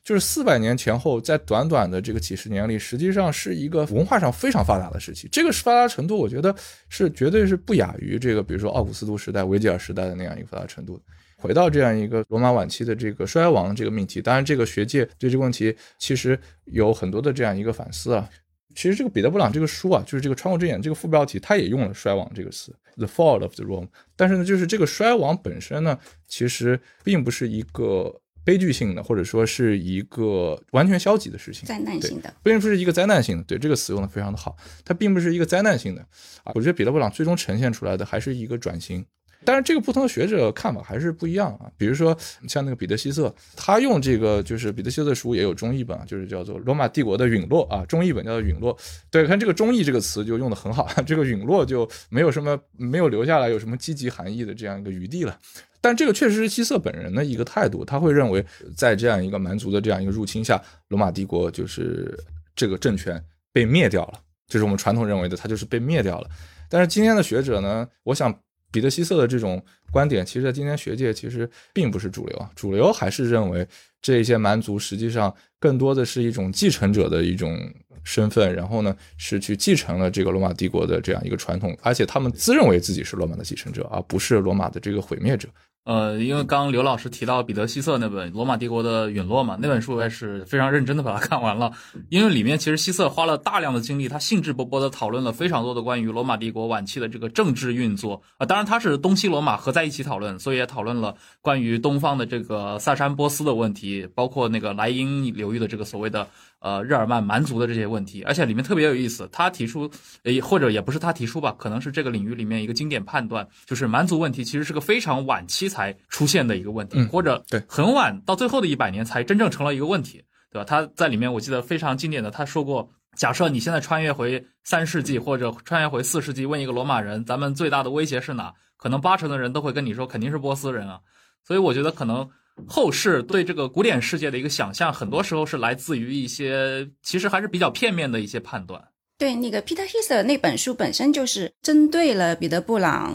[0.02, 5.28] 就是四百年前后，在短短的这个几十年里，实际上是一个文化上非常发达的时期。
[5.30, 6.54] 这个发达程度，我觉得
[6.88, 11.00] 是绝对是不亚于这个，比如说奥古斯都时代、维吉尔时代的那样一个发达程度。
[11.36, 18.28] 回到这样一个罗马晚期的这个衰亡这个命题，当然，这个学界对这个问题其实有很多的这样一个反思啊。
[18.74, 23.88] 其实这个彼得·布朗这个书啊，就是这个《穿过之眼》这个副标题，他也用了“衰亡”这个词，“the fall of the Rome”。
[24.16, 28.20] 但是呢，就是这个衰亡本身呢，其实并不是一个。
[28.44, 33.42] 悲剧性的，或者说是一个完全消极的事情，灾难性的，并不是一个灾难性的。
[33.44, 36.00] 对这个词用的非常的好，它并不是一个灾难性的
[36.44, 36.52] 啊。
[36.54, 39.04] 我觉得彼得·布朗最终呈现出来的还是一个转型，
[39.44, 41.70] 但是这个不同的学者看法还是不一样啊。
[41.76, 42.16] 比如说
[42.48, 48.76] 像那个彼得·希瑟，他用这个就是彼得·希瑟的书也有中译本啊，就是叫做《罗马帝国的陨落》啊，中译本叫做《陨落》。
[49.10, 55.38] 对，看这个“中译”这个词就用的很好，这个“陨落”就没有什么没有留下来有什么积极含义的这样一个余地了。
[55.82, 58.44] 但这个确实是希瑟本人的一个态度，他会认为，
[58.76, 62.14] 在这样一个蛮族的这样一个入侵下，罗马帝国就是
[62.54, 63.18] 这个政权
[63.50, 66.28] 被灭掉了，就是我们传统认为的，他就是被灭掉了。
[66.68, 68.30] 但是今天的学者呢，我想
[68.70, 73.66] 彼得希瑟的这种观点，其实在今天学界其实并不是主流啊，主流还是认为
[74.00, 77.58] 这些蛮族实际上更多的是一种继承者的一种。
[78.02, 85.46] 身份，然后呢，是去继承了这个罗马帝国的这样一个传统，而且他们自认为自己是罗马的继承者，而不是罗马的这个毁灭者。
[85.90, 91.72] 呃，因为刚刘老师提到彼得希瑟那本《罗马帝国的陨落》嘛，那本书我也是非常认真的把它看完了。
[92.10, 98.46] 因为里面其实希瑟花了大量的精力，他兴致勃勃的讨论了非常多的关于罗马帝国晚期的这个政治运作啊。
[98.46, 106.28] 当然他是东西罗马合在一起讨论，所以也讨论了关于东方的这个萨珊波斯的问题，包括那个莱茵流域的这个所谓的
[106.60, 108.22] 呃日耳曼蛮族的这些问题。
[108.24, 109.90] 而且里面特别有意思，他提出，
[110.24, 115.70] 诶或者也不是他提出吧，可能是这个领域里面一个经典判断，就是蛮族问题其实是个非常晚期。
[115.70, 120.20] 才出现的一个问题，或者对很晚到最后的一百年才真正成了一个问题，
[120.50, 120.64] 对吧？
[120.64, 128.52] 他在里面我记得非常经典的，他说过：假设你现在穿越回三世纪或者穿越回四世纪，问一个罗马人，咱们最大的威胁是哪？
[128.76, 130.98] 可能八成的人都会跟你说肯定是波斯人啊。
[131.44, 132.28] 所以我觉得可能
[132.66, 138.82] 后世对这个古典世界的一个想象，很多时候是来自于一些其实还是比较片面的一些判断。
[139.18, 143.14] 对，那个 Peter Hisse 那本书本身就是针对了彼得·布朗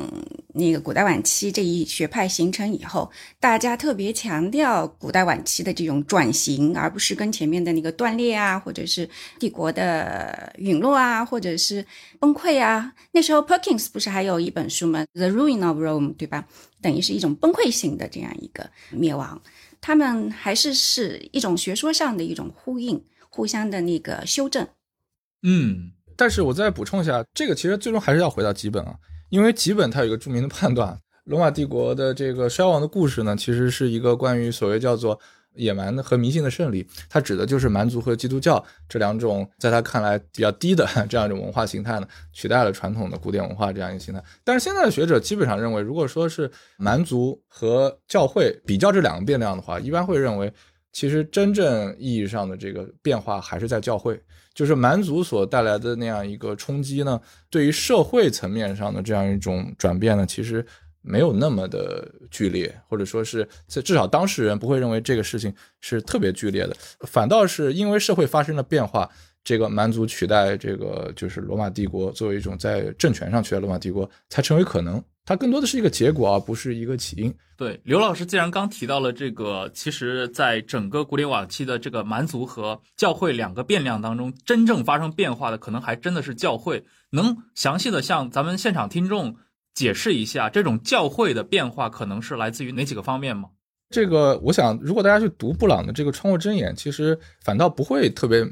[0.53, 11.83] 那个古代晚期这一学派形成以后，大家特别强调古代晚期的这种转型，而不是跟前面的那个断裂啊，或者是帝国的陨落啊，或者是
[12.19, 12.93] 崩溃啊。
[13.11, 15.03] 那时候 Perkins 不是还有一本书吗？
[15.13, 16.45] 《The Ruin of Rome》，对吧？
[16.85, 19.41] 等于是一种崩溃性的这样一个灭亡。
[19.81, 24.67] 他们还是是一种学说上的一种呼应，互相的那个修正。
[25.41, 25.91] 嗯。
[26.17, 28.95] 但是我再补充一下，这个其实最终还是要回到吉本啊，
[29.29, 35.19] 因为吉本它有一个著名的判断，罗马帝国的这个衰亡的故事呢，其实是一个关于所谓叫做
[35.55, 44.23] 野蛮的和迷信的胜利，它指的就是蛮族和基督教这两种在他看来比较低的 这样一种文化形态呢，取代了传统的古典文化这样一个形态。
[44.43, 50.51] 但是现在的学者基本上认为，如果说是蛮族和教会比较这两个变量的话，一般会认为，
[50.91, 54.21] 其实真正意义上的这个变化还是在教会。
[54.53, 60.65] 就是蛮族所带来的那样一个冲击呢，对于社会层面上的这样一种转变呢，其实
[61.05, 69.09] 没有那么的剧烈，或者说是至少当事人不会认为这个事情是特别剧烈的，反倒是因为社会发生了变化，
[69.43, 75.03] 这个蛮族取代这个就是罗马帝国作为一种在政权上取代罗马帝国才成为可能。
[75.27, 77.33] 它更多的是一个结果，而不是一个起因。
[77.57, 86.83] 对，刘老师既然刚提到了这个，其实，在整个古典晚期的这个蛮族和教会两个变量当中，真正发生变化的，可能还真的是教会。
[87.09, 89.35] 能详细的向咱们现场听众
[89.75, 93.49] 解释一下，这种教会的变化可能是来自于哪几个方面吗？
[93.91, 98.43] 这个，我想，如果大家去读布朗的这个《穿过针眼》，其实反倒不会特别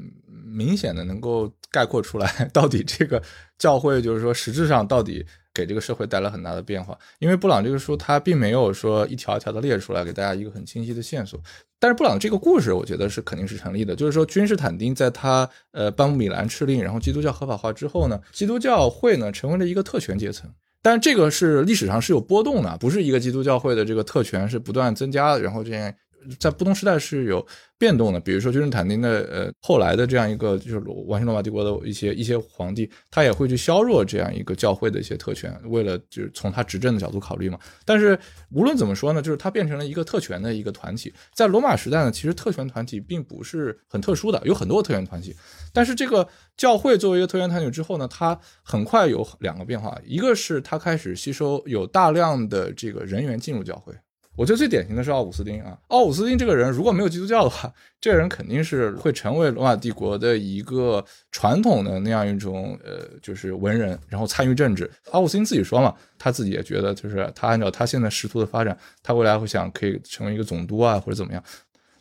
[0.46, 3.20] 明显的能够概括出来，到底这个
[3.58, 5.26] 教会就是说，实质上到底。
[5.56, 11.40] 给这个社会带来很大的变化，因为布朗这个书他并没有说一条一条的列出来给大家一个很清晰的线索，
[11.78, 20.52] 但是布朗这个故事我觉得是肯定是成立的，就是说君士坦丁在他呃颁布米兰敕令，然后基督教合法化之后呢，基督教会呢成为了一个特权阶层，
[20.84, 25.92] 但这个是历史上是有波动的，不是一个基督教会的这个特权是不断增加，然后这样
[26.40, 27.46] 在不同时代是有
[27.78, 28.20] 变动的。
[28.20, 37.60] 比如说君士坦丁的呃后来的这样一个就是完全罗马帝国的一些一些皇帝，他也会去削弱这样一个教会的一些特权，为了就是从他执政的角度考虑嘛。
[37.86, 38.18] 但是
[38.52, 41.14] 无论怎么说呢，就是它变成了一个特权的一个团体。
[41.34, 45.36] 在罗马时代呢，其实特权团体并不是很特殊的，有很多特权团体。
[45.74, 53.94] 但是这个教会作为一个特权团体之后呢，它很快有两个变化，一个是它开始吸收有大量的这个人员进入教会。
[54.36, 64.90] 我觉得最典型的是奥古斯丁啊，奥古斯丁这个人如果没有基督教的话，这个人肯定是会成为罗马帝国的一个传统的那样一种呃，就是文人，然后参与政治。
[65.12, 71.44] 奥古斯丁自己说嘛，他自己也觉得，就是他按照他现在仕途的发展，他未来会想可以成为一个总督啊，或者怎么样。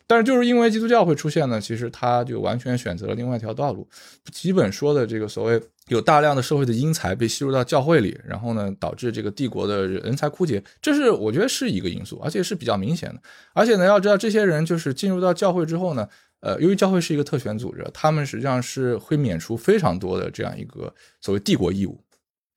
[0.05, 3.87] 但是就是因为基督教会出现呢，其实他就完全选择了另外一条道路。
[4.31, 13.21] 基本说的这个所谓有大量的社会的英才被吸入到教会里，然后呢导致这个帝国的人才枯竭，这是我觉得是一个因素，而且是比较明显的。
[13.53, 16.07] 而且呢，要知道这些人就是进入到教会之后呢，
[16.41, 22.03] 呃，由于教会是一个特权组织，他们实际上是会免除非常多的这样一个所谓帝国义务。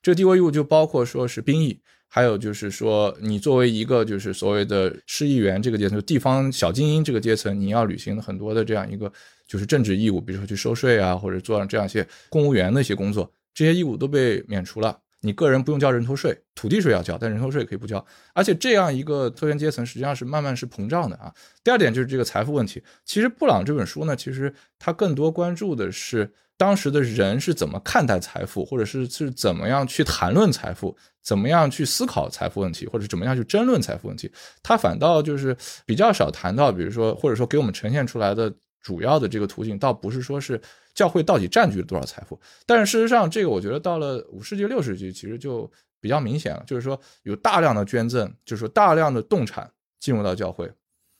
[0.02, 1.80] 这个帝国义务就包括说是兵役。
[2.08, 9.12] 还有就是说，你作为一个就是所谓的市议员这个阶层，地方小精英这个阶层，你要履行很多的这样一个
[9.46, 14.98] 就是政治义务，比如说去收税啊，或者做这样一些公务员的一些工作，这些义务都被免除了。
[15.20, 18.04] 你个人不用交人头税，土地税要交，但人头税可以不交。
[18.32, 21.32] 而且这样一个特权阶层实际上是慢慢是膨胀的啊。
[21.64, 22.82] 第二点就是这个财富问题。
[23.04, 26.32] 其实布朗这本书呢，其实他更多关注的是。
[26.58, 34.30] 当时的人是怎么看待财富，或者是是怎么样去谈论财富，怎么样去思考财富问题，或者怎么样去争论财富问题？
[34.62, 40.60] 他反倒就是比较少谈到，比如说，或者说给我们呈现出来的主要的这个途径，倒不是说是
[40.94, 42.40] 教会到底占据了多少财富。
[42.64, 50.72] 但是事实上，这个我觉得到了五世纪、六世纪，其实就比较明显了，就是说有大量的捐赠，就是说大量的动产进入到教会。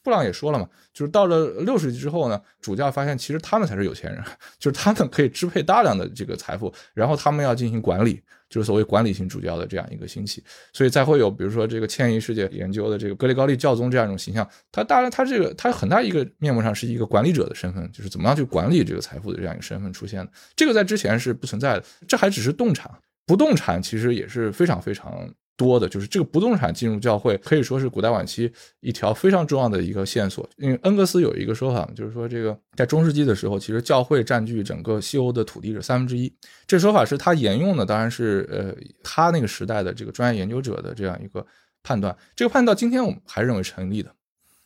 [0.07, 4.23] 布朗也说了嘛，就是到了六世纪之后呢，主教发现其实他们才是有钱人，
[4.57, 22.89] 就是他们可以支配大量的这个财富，然后他们要进行管理，就是所谓管理型主教的这样一个兴起，所以才会有比如说这个迁移世界研究的这个格里高利教宗这样一种形象，他当然他这个他很大一个面目上是一个管理者的身份，就是怎么样去管理这个财富的这样一个身份出现的，这个在之前是不存在的，这还只是动产，
[23.27, 25.29] 不动产其实也是非常非常。
[25.57, 30.49] 多的就是这个不动产进入教会，可以说是古代晚期一条非常重要的一个线索。
[30.59, 36.31] 因为恩格斯有一个说法，就是说这个在中世纪的时候，其实教会占据整个西欧的土地是三分之一。
[36.67, 41.45] 这说法是他沿用的，当然是呃他那个时代的这个专业研究者的这样一个
[41.83, 42.15] 判断。
[42.35, 44.15] 这个判断今天我们还认为成立的，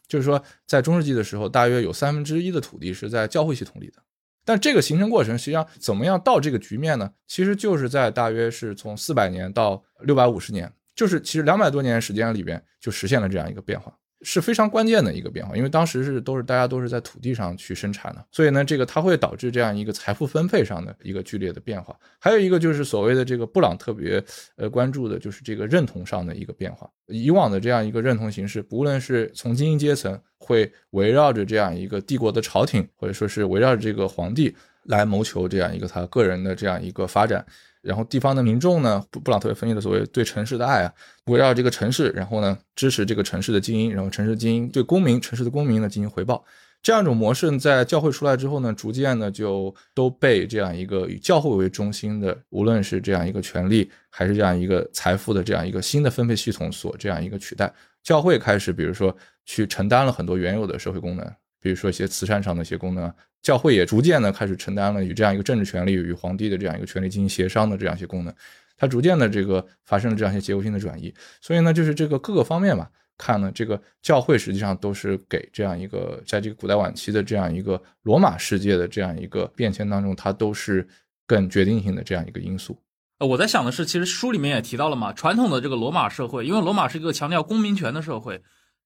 [0.08, 4.02] 就是说在中世纪的时候，大约有三分之一的土地是在教会系统里的。
[4.44, 7.08] 但这个形成过程实际上怎么样到这个局面呢？
[7.28, 10.72] 其实就是在大约是从四百年到六百五十年。
[11.00, 15.56] 就是其实两百多年时间里边就实现了这样一个变化，是非常关键的一个变化。
[15.56, 21.96] 因为当时是都是大家都是在土地上去生产的，所以呢，这个它会导致这样一个财富分配上的一个剧烈的变化。
[22.18, 24.22] 还有一个就是所谓的这个布朗特别
[24.56, 26.86] 呃关注的就是这个认同上的一个变化。
[27.06, 37.42] 以往的这样一个认同形式，不论是从精英阶层会围绕着这样一个帝国的朝廷，或者说是围绕着这个皇帝来谋求这样一个他个人的这样一个发展。
[37.82, 40.92] 然后地方的民众呢，布布朗特别分析的所谓对城市的爱啊，
[41.26, 46.44] 围绕这个城市，然后呢支持这个城市的精英，然后城市精英对公民、城市的公民呢进行回报，
[46.82, 59.16] 这样一种模式在教会出来之后呢，逐渐呢就都被这样一个以教会为中心的，无论是这样一个权利还是这样一个财富的这样一个新的分配系统所这样一个取代，教会开始比如说
[59.46, 61.24] 去承担了很多原有的社会功能，
[61.60, 63.10] 比如说一些慈善上的一些功能。
[63.42, 68.34] 教会也逐渐的开始承担了与这样一个政治权利与皇帝的这样一个权利进行协商的这样一些功能，
[68.76, 71.12] 它逐渐的这个发生了这样一些结构性的转移。
[71.40, 80.86] 所以呢，就是这个各个方面吧，看呢，这个教会实际上都是给这样一个在这个古代晚期的这样一个罗马世界的这样一个变迁当中，它都是
[81.26, 82.78] 更决定性的这样一个因素。
[83.20, 88.42] 呃，我在想的是，其实书里面也提到了嘛，传统的这个罗马社会，因为罗马是一个强调公民权的社会。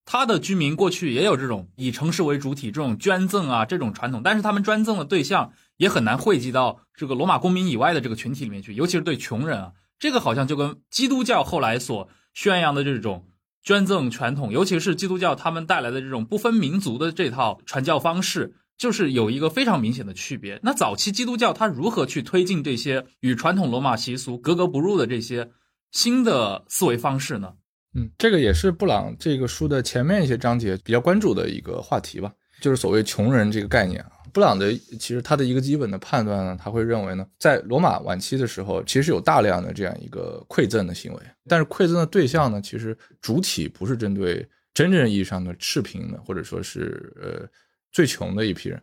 [0.06, 13.28] 他的居民过去也有这种以城市为主体这种捐赠啊这种传统，但是他们捐赠的对象也很难汇集到这个罗马公民以外的这个群体里面去，尤其是对穷人啊，这个好像就跟基督教后来所宣扬的这种
[13.62, 20.60] 捐赠传统，尤其是基督教他们带来的这种不分民族的这套传教方式，就是有一个非常明显的区别。
[20.62, 25.50] 那早期基督教它如何去推进这些与传统罗马习俗格格不入的这些
[25.92, 27.54] 新的思维方式呢？
[27.94, 34.10] 嗯，这个也是布朗这个书的前面一些章节比较关注的一个话题吧，就是所谓穷人这个概念啊。
[34.32, 47.48] 布朗的其实他的一个基本的判断呢，他会认为呢，在罗马晚期的时候，其实有大量的这样一个馈赠的行为，但是馈赠的对象呢，其实主体不是针对真正意义上的赤贫的，或者说是呃
[47.92, 48.82] 最穷的一批人，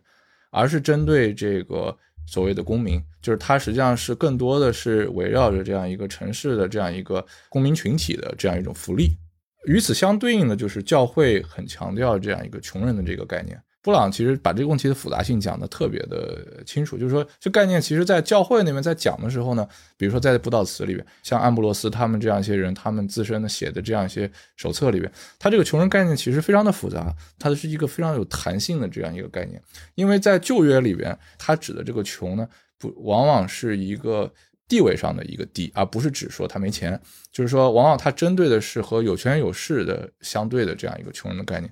[0.50, 1.94] 而是针对这个
[2.26, 9.16] 所谓的公民，就是它实际上是更多的是围绕着这样一个城市的这样一个公民群体的这样一种福利。
[9.66, 13.60] 与此相对应的，就是教会很强调这样一个穷人的这个概念。
[13.82, 29.60] 布朗其实把这个问题的复杂性讲得特别的清楚，就是说这概念其实在教会那边在讲的时候呢，比如说在布道词里边，像安布罗斯他们这样一些人，他们自身的写的这样一些手册里边，他这个穷人概念其实非常的复杂，它是一个非常有弹性的这样一个概念，
[29.96, 34.32] 因为在旧约里边，它指的这个穷呢，不往往是一个。
[34.68, 36.98] 地位上的一个低，而不是指说他没钱，
[37.30, 41.70] 就是说，往往他针对的是和有权有势的相对的这样一个穷人的概念。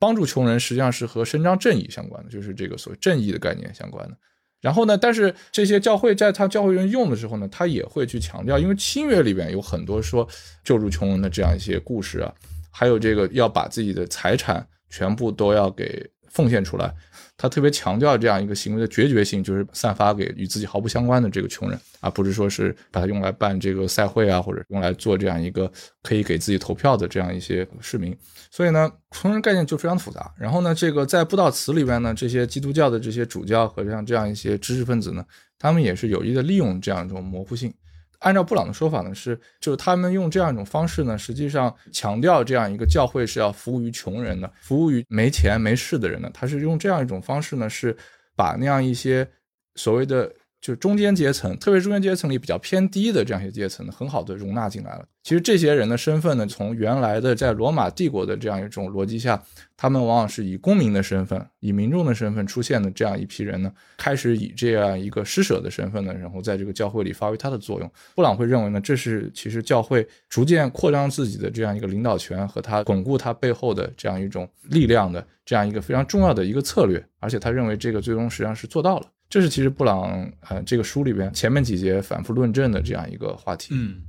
[0.00, 4.16] 帮助穷人实际上是和伸张正义相关的，就是这个所谓正义的概念相关的。
[4.60, 10.26] 然后呢，但是这些教会在他教会人用的时候呢，他也会去强调，因为新约里边有很多说
[10.64, 12.34] 救助穷人的这样一些故事啊，
[12.70, 16.92] 还有这个要把自己的财产全部都要给奉献出来。
[17.40, 25.72] 他特别强调这样一个行为的决绝性，就是散发给与自己毫不相关的这个穷人，而不是说是把它用来办这个赛会啊，或者用来做这样一个
[26.02, 28.14] 可以给自己投票的这样一些市民。
[28.50, 30.30] 所以呢，穷人概念就非常复杂。
[30.38, 35.24] 然后呢，这个在布道词里边呢，这些基督教的这些主教和像这样一些知识分子呢，
[35.58, 37.72] 他们也是有意的利用这样一种模糊性。
[38.20, 46.30] 按照布朗的说法呢，是就是他们用这样一种方式呢，实际上强调这样一个教会是要服务于穷人的，服务于没钱没势的人的。
[46.30, 47.94] 他是用这样一种方式呢，是
[48.34, 49.28] 把那样一些
[49.74, 50.32] 所谓的。
[50.60, 55.04] 就是中间阶层，特别中间阶层里比较偏低的这样一些阶层呢，很好的容纳进来了。
[55.22, 59.42] 其实这些人的身份呢，从原来的在罗马帝国的这样一种逻辑下，
[59.76, 67.90] 他们往往是以公民的身份、以民众的身份出现的这样一批人呢，开始以这样一个施舍的身份呢，然后在这个教会里发挥它的作用。
[68.14, 79.06] 布朗会认为呢，这是其实教会逐渐扩张自己的这样一个领导权和他巩固他背后的这样一种力量的这样一个非常重要的一个策略，而且他认为这个最终实际上是做到了。
[79.30, 83.68] 这是其实布朗呃这个书里边前面几节反复论证的这样一个话题。
[83.70, 84.02] 嗯，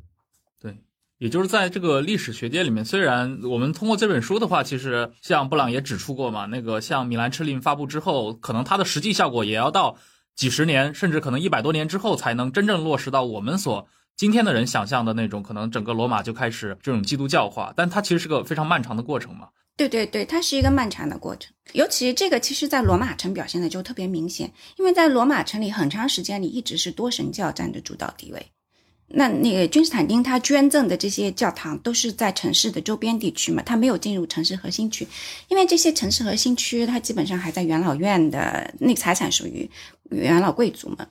[0.59, 0.75] 对，
[1.19, 9.95] 也就是在这个历史学界里面，虽然我们通过这本书的话，其实像布朗也指出过嘛，那个像米兰敕令发布之后，可能它的实际效果也要到
[10.35, 19.49] 几十年，甚至可能一百多年之后才能真正落实到我们所今天的人想象的那种，可能整个罗马就开始这种基督教化，但它其实是个非常漫长的过程嘛。
[19.77, 28.45] 对对对，它是一个漫长的过程，尤其这个其实，在罗马城表现的就特别明显，因为在罗马城里很长时间里一直是多神教占着主导地位。
[29.07, 35.07] 那那个君士坦丁他捐赠的这些教堂都是在城市的周边地区嘛，他没有进入城市核心区，
[35.47, 39.67] 因为这些城市核心区它基本上还在元老院的那财产属于
[40.11, 41.07] 元老贵族嘛。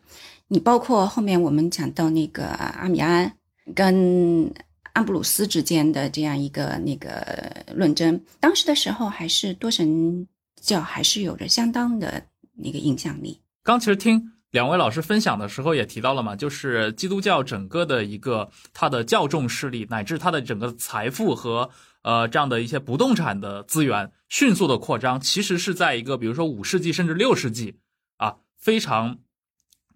[0.46, 3.32] 你包括后面我们讲到那个阿米安
[3.74, 4.52] 跟。
[4.92, 10.26] 安布鲁斯之间的这样一个那个论争，当时的时候还是多神
[10.60, 12.22] 教还是有着相当的
[12.56, 13.40] 那个影响力。
[13.62, 21.70] 刚其实听两位老师分享的时候也提到了嘛，就是基督教整个的一个它的教众势力，乃至它的整个财富和
[22.02, 27.76] 呃这样的一些不动产的资源迅速的扩张，其实是在一个比如说五世纪甚至六世纪
[28.16, 29.18] 啊非常。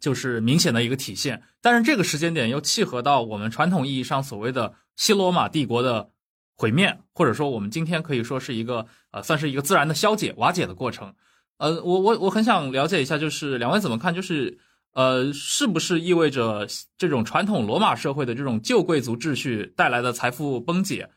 [0.00, 6.10] 就是明显的一个体现，但是这个时间点又契合到我们传统意义上所谓的西罗马帝国的
[6.56, 11.14] 毁灭，或者说我们今天可以说是一个呃，算是一个自然的消解、瓦解的过程。
[11.58, 14.14] 呃，我我我很想了解一下，就是两位怎么看？
[14.14, 14.58] 就是
[14.92, 16.66] 呃，是不是意味着
[16.98, 21.10] 这种传统罗马社会的这种旧贵族秩序带来的财富崩解，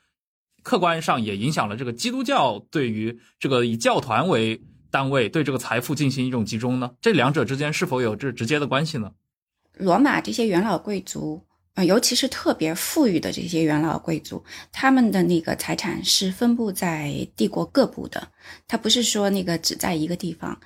[0.63, 4.61] 客观上也影响了这个基督教对于这个以教团为。
[4.89, 6.89] 单位对这个财富进行一种集中呢？
[7.01, 9.11] 这两者之间是否有这直接的关系呢？
[9.73, 11.43] 罗马这些元老贵族
[11.78, 18.28] 啊，尤其是特别富裕的这些元老贵族，他们的那个财产是分布在帝国各部的，
[18.67, 20.59] 他不是说那个只在一个地方。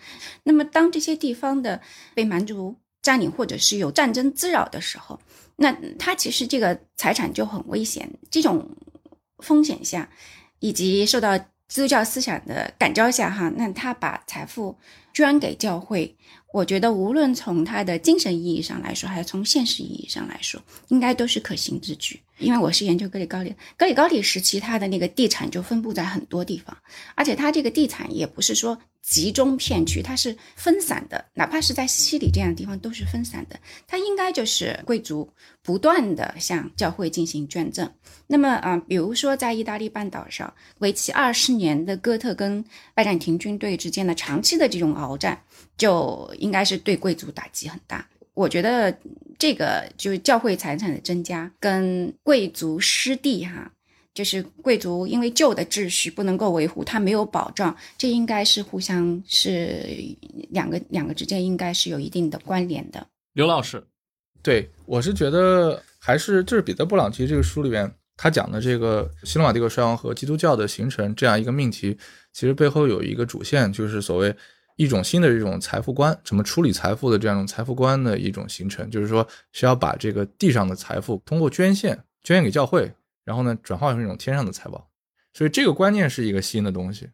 [0.43, 1.81] 那么，当这些地方的
[2.13, 5.19] 被蛮族占领或者是有战争滋扰的时候，
[5.57, 8.09] 那他其实这个财产就很危险。
[8.29, 8.65] 这种
[9.39, 10.09] 风险下，
[10.59, 11.37] 以及受到。
[11.71, 14.77] 基督教思想的感召下，哈，那他把财富
[15.13, 16.17] 捐给教会，
[16.53, 22.19] 我觉得无论从他的精神意义上来说，还是从现实意义上来说，应该都是可行之举。
[22.39, 26.75] 因为我是研究格里高利，格里高利时期他的那个地产就分布在很多地方，
[27.13, 28.77] 而且他这个地产也不是说。
[29.01, 33.59] 集中片区，它是分散的，哪怕是在西里这样的地方都是分散的。
[33.87, 35.27] 它应该就是贵族
[35.63, 37.91] 不断的向教会进行捐赠。
[38.27, 45.41] 那么啊，比如说在意大利半岛上，为期二十年的哥特跟拜占庭军队之间的长期的这种鏖战，
[45.81, 48.07] 就应该是对贵族打击很大。
[48.35, 48.95] 我觉得
[49.39, 53.71] 这个就是教会财产的增加跟贵族失地哈，
[54.13, 59.97] 就是贵族因为旧的秩序不能够维护，它没有保障，这应该是互相是
[60.51, 63.03] 两个两个之间应该是有一定的关联的。
[63.33, 63.83] 刘老师，
[64.43, 71.97] 对我是觉得还是就是彼得·布朗其实这个书里面他讲的这个西罗马帝国衰亡和基督教的形成这样一个命题，
[72.33, 74.35] 其实背后有一个主线，就是所谓。
[74.75, 82.91] 一种新的这种财富观，怎么处理财富的这样一种财富观的一种形成，就是说是要把这个地上的财富通过捐献，捐献给教会，
[83.23, 84.89] 然后呢转化成一种天上的财宝。
[85.33, 87.09] 所以这个观念是一个新的东西。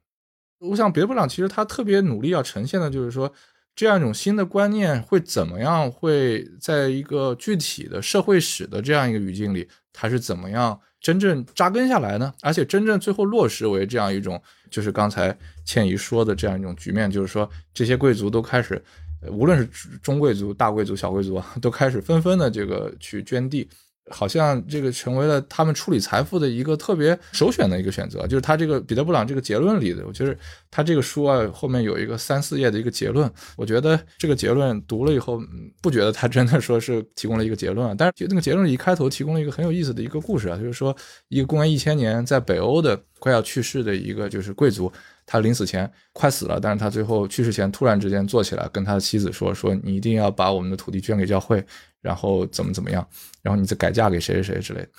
[0.59, 3.31] 我想别的部长其实他特别努力要呈现的就是说，
[3.75, 10.79] 这样一种新的观念会怎么样，会在一个具体的社会史的这样一个语境里，它是怎么样。
[10.99, 18.81] 真正扎根下来呢，而且真正最后落实为这样一种，就是刚才倩怡说的这样一种局面，就是说这些贵族都开始，
[19.31, 23.69] 无论是中贵族、大贵族、小贵族啊，都开始纷纷的这个去捐地。
[24.09, 30.35] 好像这个成为了他们处理财富的一个特别首选的一个选择，就是他这个彼得·布朗这个结论里的，我觉得
[30.71, 35.41] 他这个书啊后面有一个三四页的一个结论，我觉得这个结论读了以后，
[35.81, 40.95] 不觉得他真的说是提供了一个结论啊，但是那个结论一开头提供了一个很有意思的一个故事啊，就是说
[41.29, 44.91] 一个公元一千年在北欧的快要去世的一个就是贵族，
[45.25, 51.61] 他临死前快死了，但是他最后去世前突然之间坐起来跟他的妻子说说你一定要把我们的土地捐给教会。
[51.99, 53.05] 然后怎么怎么样，
[53.47, 54.89] 然后你再改嫁给谁谁谁之类的，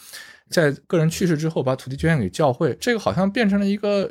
[0.48, 4.10] 在个人去世之后把土地捐献给教会，这个好像变成了一个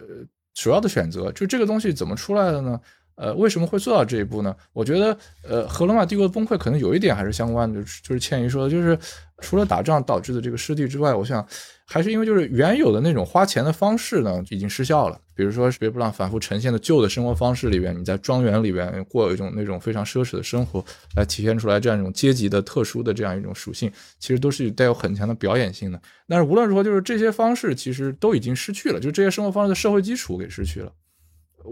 [0.53, 1.31] 主要的选择。
[1.31, 2.79] 就这个东西怎么出来的呢？
[3.17, 4.55] 呃，为什么会做到这一步呢？
[4.73, 8.97] 我觉得，呃，和罗马帝国的崩溃可能有一点还是相关的，就是就是倩怡说的，就是
[9.39, 11.45] 除了打仗导致的这个失地之外，我想
[11.85, 15.19] 还是因为就是原有的那种花钱的方式呢已经失效了。
[15.33, 20.83] 比如说，别布朗反复呈现的旧的生活方式里边，你在庄园里边过一种那种非常奢侈的生活，
[21.15, 25.99] 来体现出来这样一种阶级的特殊的这样一种属性，其实都是带有很强的表演性的。
[26.27, 30.91] 但是无论如何，就是这些方式其实都已经失去了，就这些生活方式的社会基础给失去了。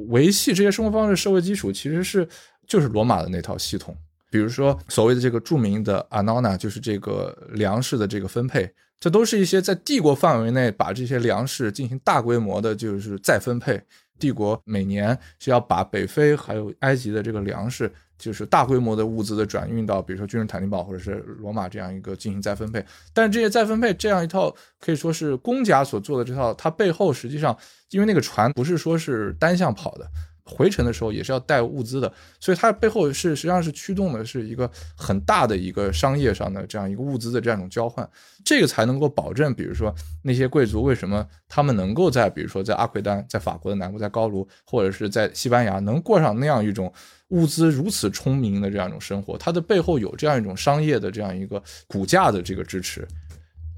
[0.10, 2.28] 维系这些生活方式社会基础其实是
[2.68, 3.96] 就是罗马的那套系统，
[4.30, 8.70] 比如说所谓的这个著名的 Anona，就是这个粮食的这个分配，
[9.00, 13.82] 这都是一些在帝国范围内把这些粮食进行大规模的，就是再分配。
[14.18, 17.91] 帝国每年是要把北非还有埃及的这个粮食。
[18.18, 27.57] 就是大规模的物资的转运到，比如说君士坦丁堡或者是罗马这样一个进行再分配，但是这些再分配这样一套可以说是公家所做的这套，它背后实际上
[27.91, 30.05] 因为那个船不是说是单向跑的。
[30.47, 38.07] 回程的时候也是要带物资的，所以它背后是实际上是驱动的是一个很大的一个商业上的这样一个物资的这样一种交换，
[38.43, 39.91] 这个才能够保证，比如说
[40.22, 46.93] 那些贵族为什么他们能够在比如说在阿奎丹，在法国的南部，在高卢或者是在西班牙能过上那样一种
[47.30, 53.07] 物资如此充盈的这样一种生活，它的背后有这样一种商业的这样一个骨架的这个支持。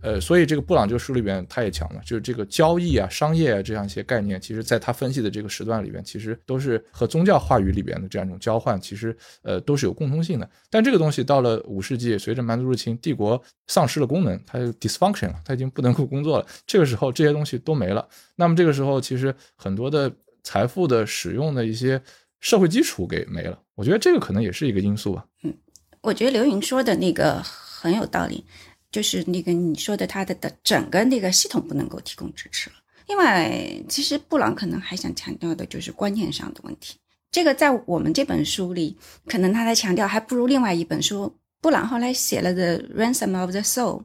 [0.03, 10.47] 呃，所以这个布朗这个书里边，他也讲了，就是这个交易啊、商业啊这样一些概念，其实在他分析的这个时段里边，其实都是和宗教话语里边的这样一种交换，其实呃都是有共通性的。
[10.69, 16.45] 但这个东西到了五世纪，随着蛮族入侵，帝国丧失了功能，它就 dysfunction 了，它已经不能够工作了。
[16.67, 18.07] 这个时候，这些东西都没了。
[18.35, 20.09] 那么这个时候，其实很多的
[20.43, 21.99] 财富的使用的一些
[22.39, 23.59] 社会基础给没了。
[23.75, 25.25] 我觉得这个可能也是一个因素吧。
[25.43, 25.53] 嗯，
[26.01, 28.45] 我觉得刘云说的那个很有道理。
[28.89, 32.77] 就是那个你说的，他的的整个那个系统不能够提供支持了。
[33.07, 36.95] 另外，其实布朗可能还想强调的就是观念上的问题。
[37.29, 41.35] 这个在我们这本书里，可能他在强调还不如另外一本书。
[41.61, 43.99] 布朗后来写了的《Ransom of the Soul》，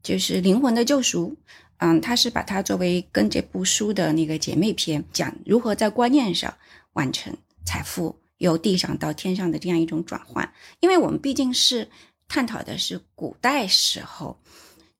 [0.00, 1.36] 就是灵魂的救赎。
[1.78, 6.54] 嗯，他是把它作为跟这部书的那个姐妹篇，讲如何在观念上
[6.92, 7.36] 完成
[7.70, 10.52] 财富由地上到天上的这样一种转换。
[10.80, 11.88] 因为我们毕竟是。
[12.32, 14.38] 探讨的是古代时候，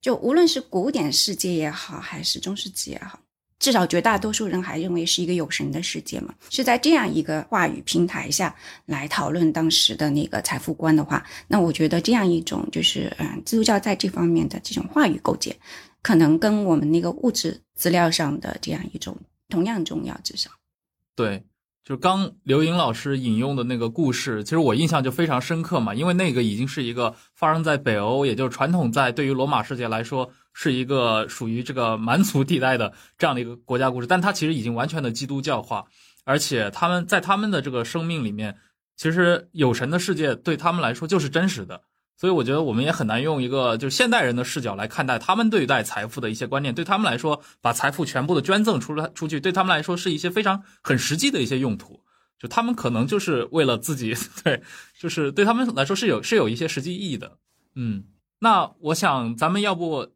[0.01, 3.21] 就无论是古典世界也好，还是中世纪也好，
[3.61, 6.35] 至少绝大多数人还认为是一个有神的世界嘛。
[6.51, 8.53] 是在这样一个话语平台下
[8.85, 15.57] 来讨论当时的那个财富观的话，那我觉得这样一种就是嗯，基督教在这方面的这种话语构建，
[16.03, 19.16] 可能跟我们那个物质资料上的这样一种
[19.49, 20.51] 同样重要，至少
[21.14, 21.41] 对。
[21.83, 35.85] 就刚刘莹老师引用的那个故事，其实我印象就非常深刻嘛，因为那个已经是一个发生在北欧，也就是传统在对于罗马世界来说是一个属于这个蛮族地带的这样的一个国家故事，但它其实已经完全的基督教化，
[36.24, 38.57] 而且他们在他们的这个生命里面，
[38.97, 41.81] 其实有神的世界对他们来说就是真实的。
[42.21, 46.75] 所以我觉得我们也很难用一个就是现代人的视角来看待他们对待财富的一些观念。
[46.75, 52.03] 对他们来说，把财富全部的捐赠出来出去，对他们来说是一些非常很实际的一些用途。
[52.39, 54.14] 就他们可能就是为了自己，
[54.45, 54.62] 对，
[54.99, 57.39] 就是对他们来说是有是有一些实际意义的。
[57.75, 58.05] 嗯，
[58.41, 60.07] 那我想咱们要不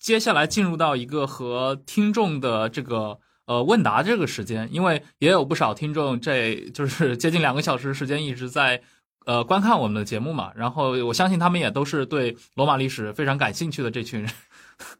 [0.00, 8.82] 接下来进入到一个和听众的这个呃问答这个时间，因为也有不少听众这就是接近两个小时时间一直在
[9.28, 14.30] 呃观看我们的节目嘛，然后我相信他们也都是对罗马历史非常感兴趣的这群人。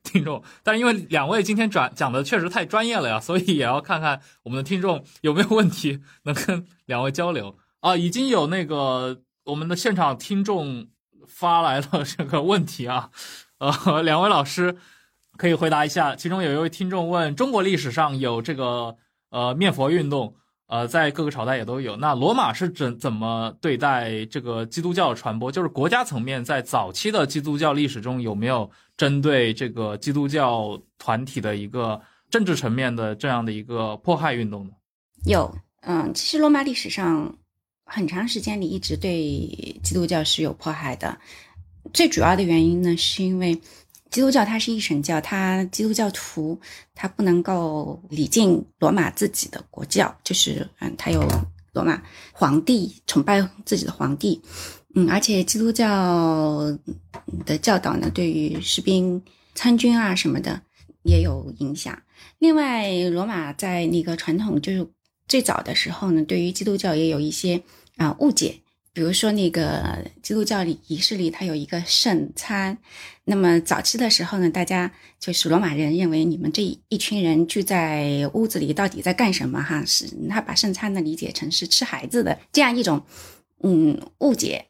[0.03, 7.97] 听众，但是因为两位今天转讲的确实太专业了呀，所以也要看看我们的听众有没有问题能跟两位交流啊。
[7.97, 10.89] 已经有那个我们的现场听众
[11.26, 13.09] 发来了这个问题啊，
[13.59, 14.76] 呃，两位老师
[15.39, 16.14] 可以回答一下。
[16.14, 18.97] 其中有一位听众问：中国历史上有这个
[19.31, 20.35] 呃灭佛运动，
[20.68, 21.96] 呃，在各个朝代也都有。
[21.96, 25.50] 那罗马是怎怎么对待这个基督教的传播？
[25.50, 28.70] 就是国家层面在早期的基督教历史中有没有？
[28.98, 34.72] 针对这个基督教团体的一个政治层面的这样的一个迫害运动呢？
[35.24, 37.32] 有，嗯，其实罗马历史上
[37.84, 39.20] 很长时间里一直对
[39.84, 41.16] 基督教是有迫害的。
[41.94, 43.56] 最主要的原因呢，是因为
[44.11, 46.59] 基督教它是一神教，它基督教徒
[46.94, 51.22] 他不能够礼敬罗马自己的国教，就是嗯，他有
[51.72, 52.02] 罗马
[52.32, 54.40] 皇帝崇拜自己的皇帝。
[54.94, 56.76] 嗯，而且基督教
[57.44, 59.22] 的教导呢，对于士兵
[59.54, 60.61] 参军啊什么的
[61.02, 61.96] 也有影响。
[62.38, 64.88] 另外，罗马在那个传统就是
[65.28, 67.62] 最早的时候呢，对于基督教也有一些
[67.96, 68.61] 啊误解。
[68.99, 72.76] 比如说，那个基督教里仪式里，它有一个圣餐。
[73.22, 79.62] 那么早期的时候呢，大家就是罗马人认为你们这一群人聚在屋子里到底在干什么？
[79.62, 83.01] 哈，是他把圣餐呢理解成是吃孩子的这样一种
[83.62, 84.66] 嗯误解。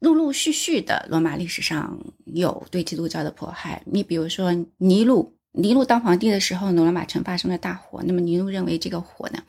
[0.00, 3.82] 陆陆续续的，罗马历史上有对基督教的迫害。
[3.86, 8.02] 你比如说尼禄，尼禄当皇帝的时候，罗马城发生了大火。
[8.04, 9.42] 那么尼禄认为这个火呢，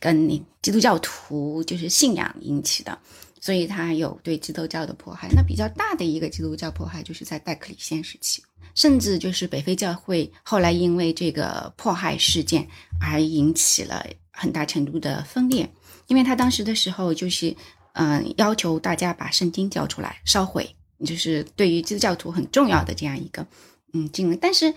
[0.00, 0.26] 跟
[0.62, 2.96] 基督教徒就是信仰引起的，
[3.40, 5.28] 所以他有对基督教的迫害。
[5.34, 8.42] 那比较大的一个基督教迫害，就是在戴克里先时期，
[8.74, 12.66] 甚至就是北非教会后来因为这个迫害事件
[13.00, 15.68] 而引起了很大程度的分裂，
[16.06, 17.54] 因为他当时的时候就是。
[17.94, 20.72] 嗯，要求大家把圣经交出来烧毁，
[21.04, 23.44] 就是对于基督教徒很重要的这样一个
[23.92, 24.38] 嗯经文。
[24.40, 24.72] 但是，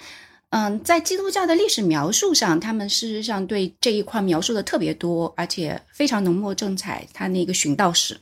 [0.49, 7.07] 嗯，在基督教的历史描述上，他们事实上对这一块描述的特别多，而且非常浓墨重彩。
[7.14, 8.20] 他那个寻道史，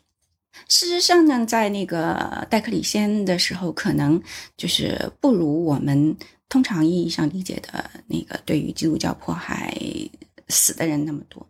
[0.68, 4.22] 事实上呢，在那个戴克里先的时候，可能
[4.58, 6.16] 就是不如我们
[6.50, 9.76] 通常意义上理解的那个对于基督教迫害
[10.50, 11.48] 死的人那么多。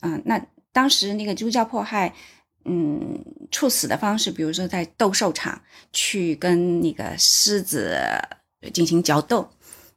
[0.00, 0.40] 嗯，那
[0.72, 2.14] 当时那个基督教迫害。
[2.66, 5.58] 嗯，处死的方式，比如说在斗兽场
[5.94, 7.98] 去跟那个狮子
[8.74, 9.48] 进行角斗，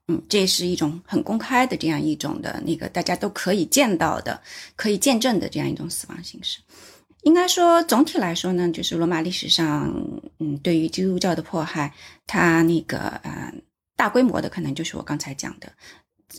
[0.07, 4.41] 嗯，这是一种很公开的这样一种的那个大家都可以见到的、
[4.77, 6.59] 可以见证的这样一种死亡形式。
[7.23, 9.93] 应该说，总体来说呢，就是罗马历史上，
[10.39, 11.93] 嗯，对于基督教的迫害，
[12.27, 13.53] 它那个呃
[13.95, 15.71] 大规模的可能就是我刚才讲的。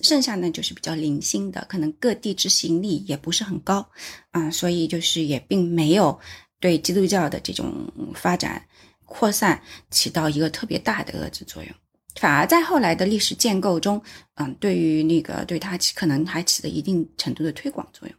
[0.02, 3.88] 剩下呢就是比较零星的，可能各地执行力也不是很高，
[4.32, 6.18] 啊，所以就是也并没有
[6.58, 7.72] 对基督教的这种
[8.14, 8.60] 发展
[9.04, 11.72] 扩散起到一个特别大的遏制作用，
[12.16, 14.02] 反而在后来的历史建构中，
[14.34, 18.16] 嗯，对于那个对它起可能还起了一定程度的推广作用。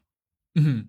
[0.55, 0.88] 嗯，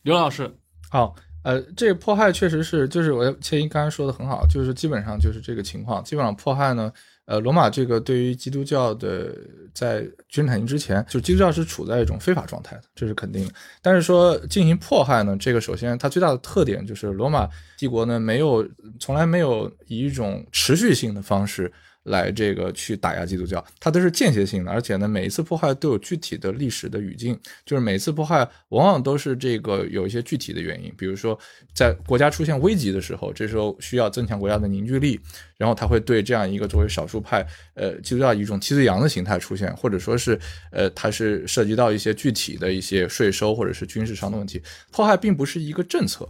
[0.00, 0.50] 刘老师，
[0.92, 6.92] 好，呃，这个迫害确实是，就是我千一刚才说的很好，就是基本上就是这个情况，基本上迫害呢。
[7.24, 9.34] 呃，罗马这个对于基督教的，
[9.72, 13.54] 在君士坦丁之前，就基督教是处在一种非法状态的，这是肯定的。
[13.80, 18.68] 但是说进行迫害呢，这个首先它最大的特点就是罗马帝国呢没有
[19.00, 21.72] 从来没有以一种持续性的方式。
[22.04, 31.38] 来这个去打压基督教，它都是间歇性的，而且呢，每一次迫害都有具体的历史的语境，就是每次迫害往往都是这个有一些具体的原因，比如说
[31.74, 35.20] 在国家出现危急的时候，这时候需要增强国家的凝聚力，
[35.56, 40.38] 然后他会对这样一个作为少数派，呃，基督教一种替罪羊的形态出现，或者说是，
[40.72, 46.28] 呃，它是涉及到一些具体的一些税收或者是军事上的问题，迫害并不是一个政策。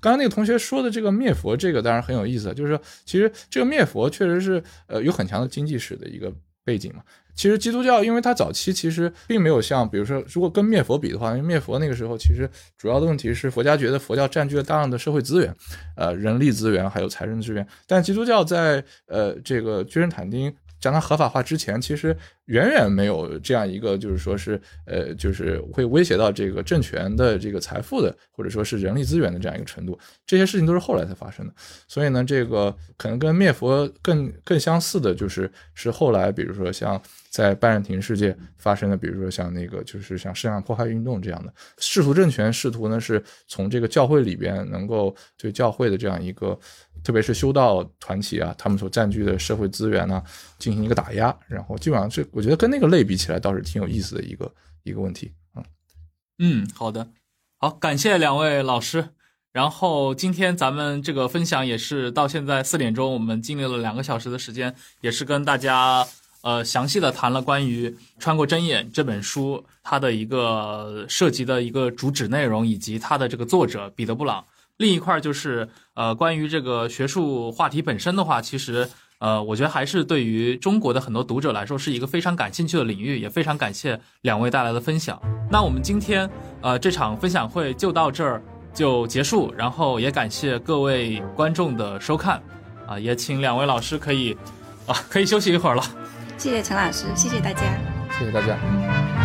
[0.00, 6.32] 刚才那个同学说的这个灭佛，这个当然很有意思，就是说，其实这个灭佛确实是呃有很强的经济史的一个
[6.64, 7.02] 背景嘛。
[7.34, 15.54] 其实基督教，因为它早期其实并没有像，比如说，如果跟灭佛比的话，因为灭佛那个时候其实主要的问题是佛家觉得佛教占据了大量的社会资源，
[15.96, 20.54] 呃，人力资源还有财政资源，但基督教在呃这个君士坦丁。
[20.82, 22.14] 将它合法化之前，其实
[22.46, 29.96] 远远没有这样一个，就是说是呃，就是会威胁到这个政权的这个财富的，或者说是人力资源的这样一个程度。
[30.26, 31.54] 这些事情都是后来才发生的。
[31.86, 46.58] 所以呢，这个可能跟灭佛更更相似的，就是是后来，比如说像在拜占庭世界发生的，比如说像那个就是像圣像迫害运动这样的，世俗政权试图呢是从这个教会里边能够对教会的这样一个。
[47.02, 50.22] 特别是修道团体啊，他们所占据的社会资源呢，
[50.58, 54.52] 进行一个打压，然后基本上这我觉得跟那个类比起来，倒是挺有意思的一个
[54.84, 55.62] 一个问题啊。
[56.38, 57.08] 嗯，好的，
[57.58, 59.10] 好，感谢两位老师。
[59.52, 66.06] 然后今天咱们这个分享也是到现在四点钟，我们经历了两个小时的时间，也是跟大家
[66.40, 74.42] 呃详细的谈了关于《穿过针眼》这本书它的一个涉及的一个主旨内容，以及它的这个作者彼得·布朗。
[74.82, 78.88] 另一块就是，呃，关于这个学术话题本身的话，其实，
[79.20, 85.22] 呃，我觉得还是对于中国的很多读者来说是一个非常感兴趣的领域，也非常感谢两位带来的分享。
[85.48, 86.28] 那我们今天，
[86.62, 88.42] 呃，这场分享会就到这儿
[88.74, 92.42] 就结束，然后也感谢各位观众的收看，
[92.88, 94.36] 啊，也请两位老师可以，
[94.88, 95.82] 啊，可以休息一会儿了。
[96.36, 97.62] 谢谢陈老师，谢谢大家，
[98.18, 99.21] 谢谢大家。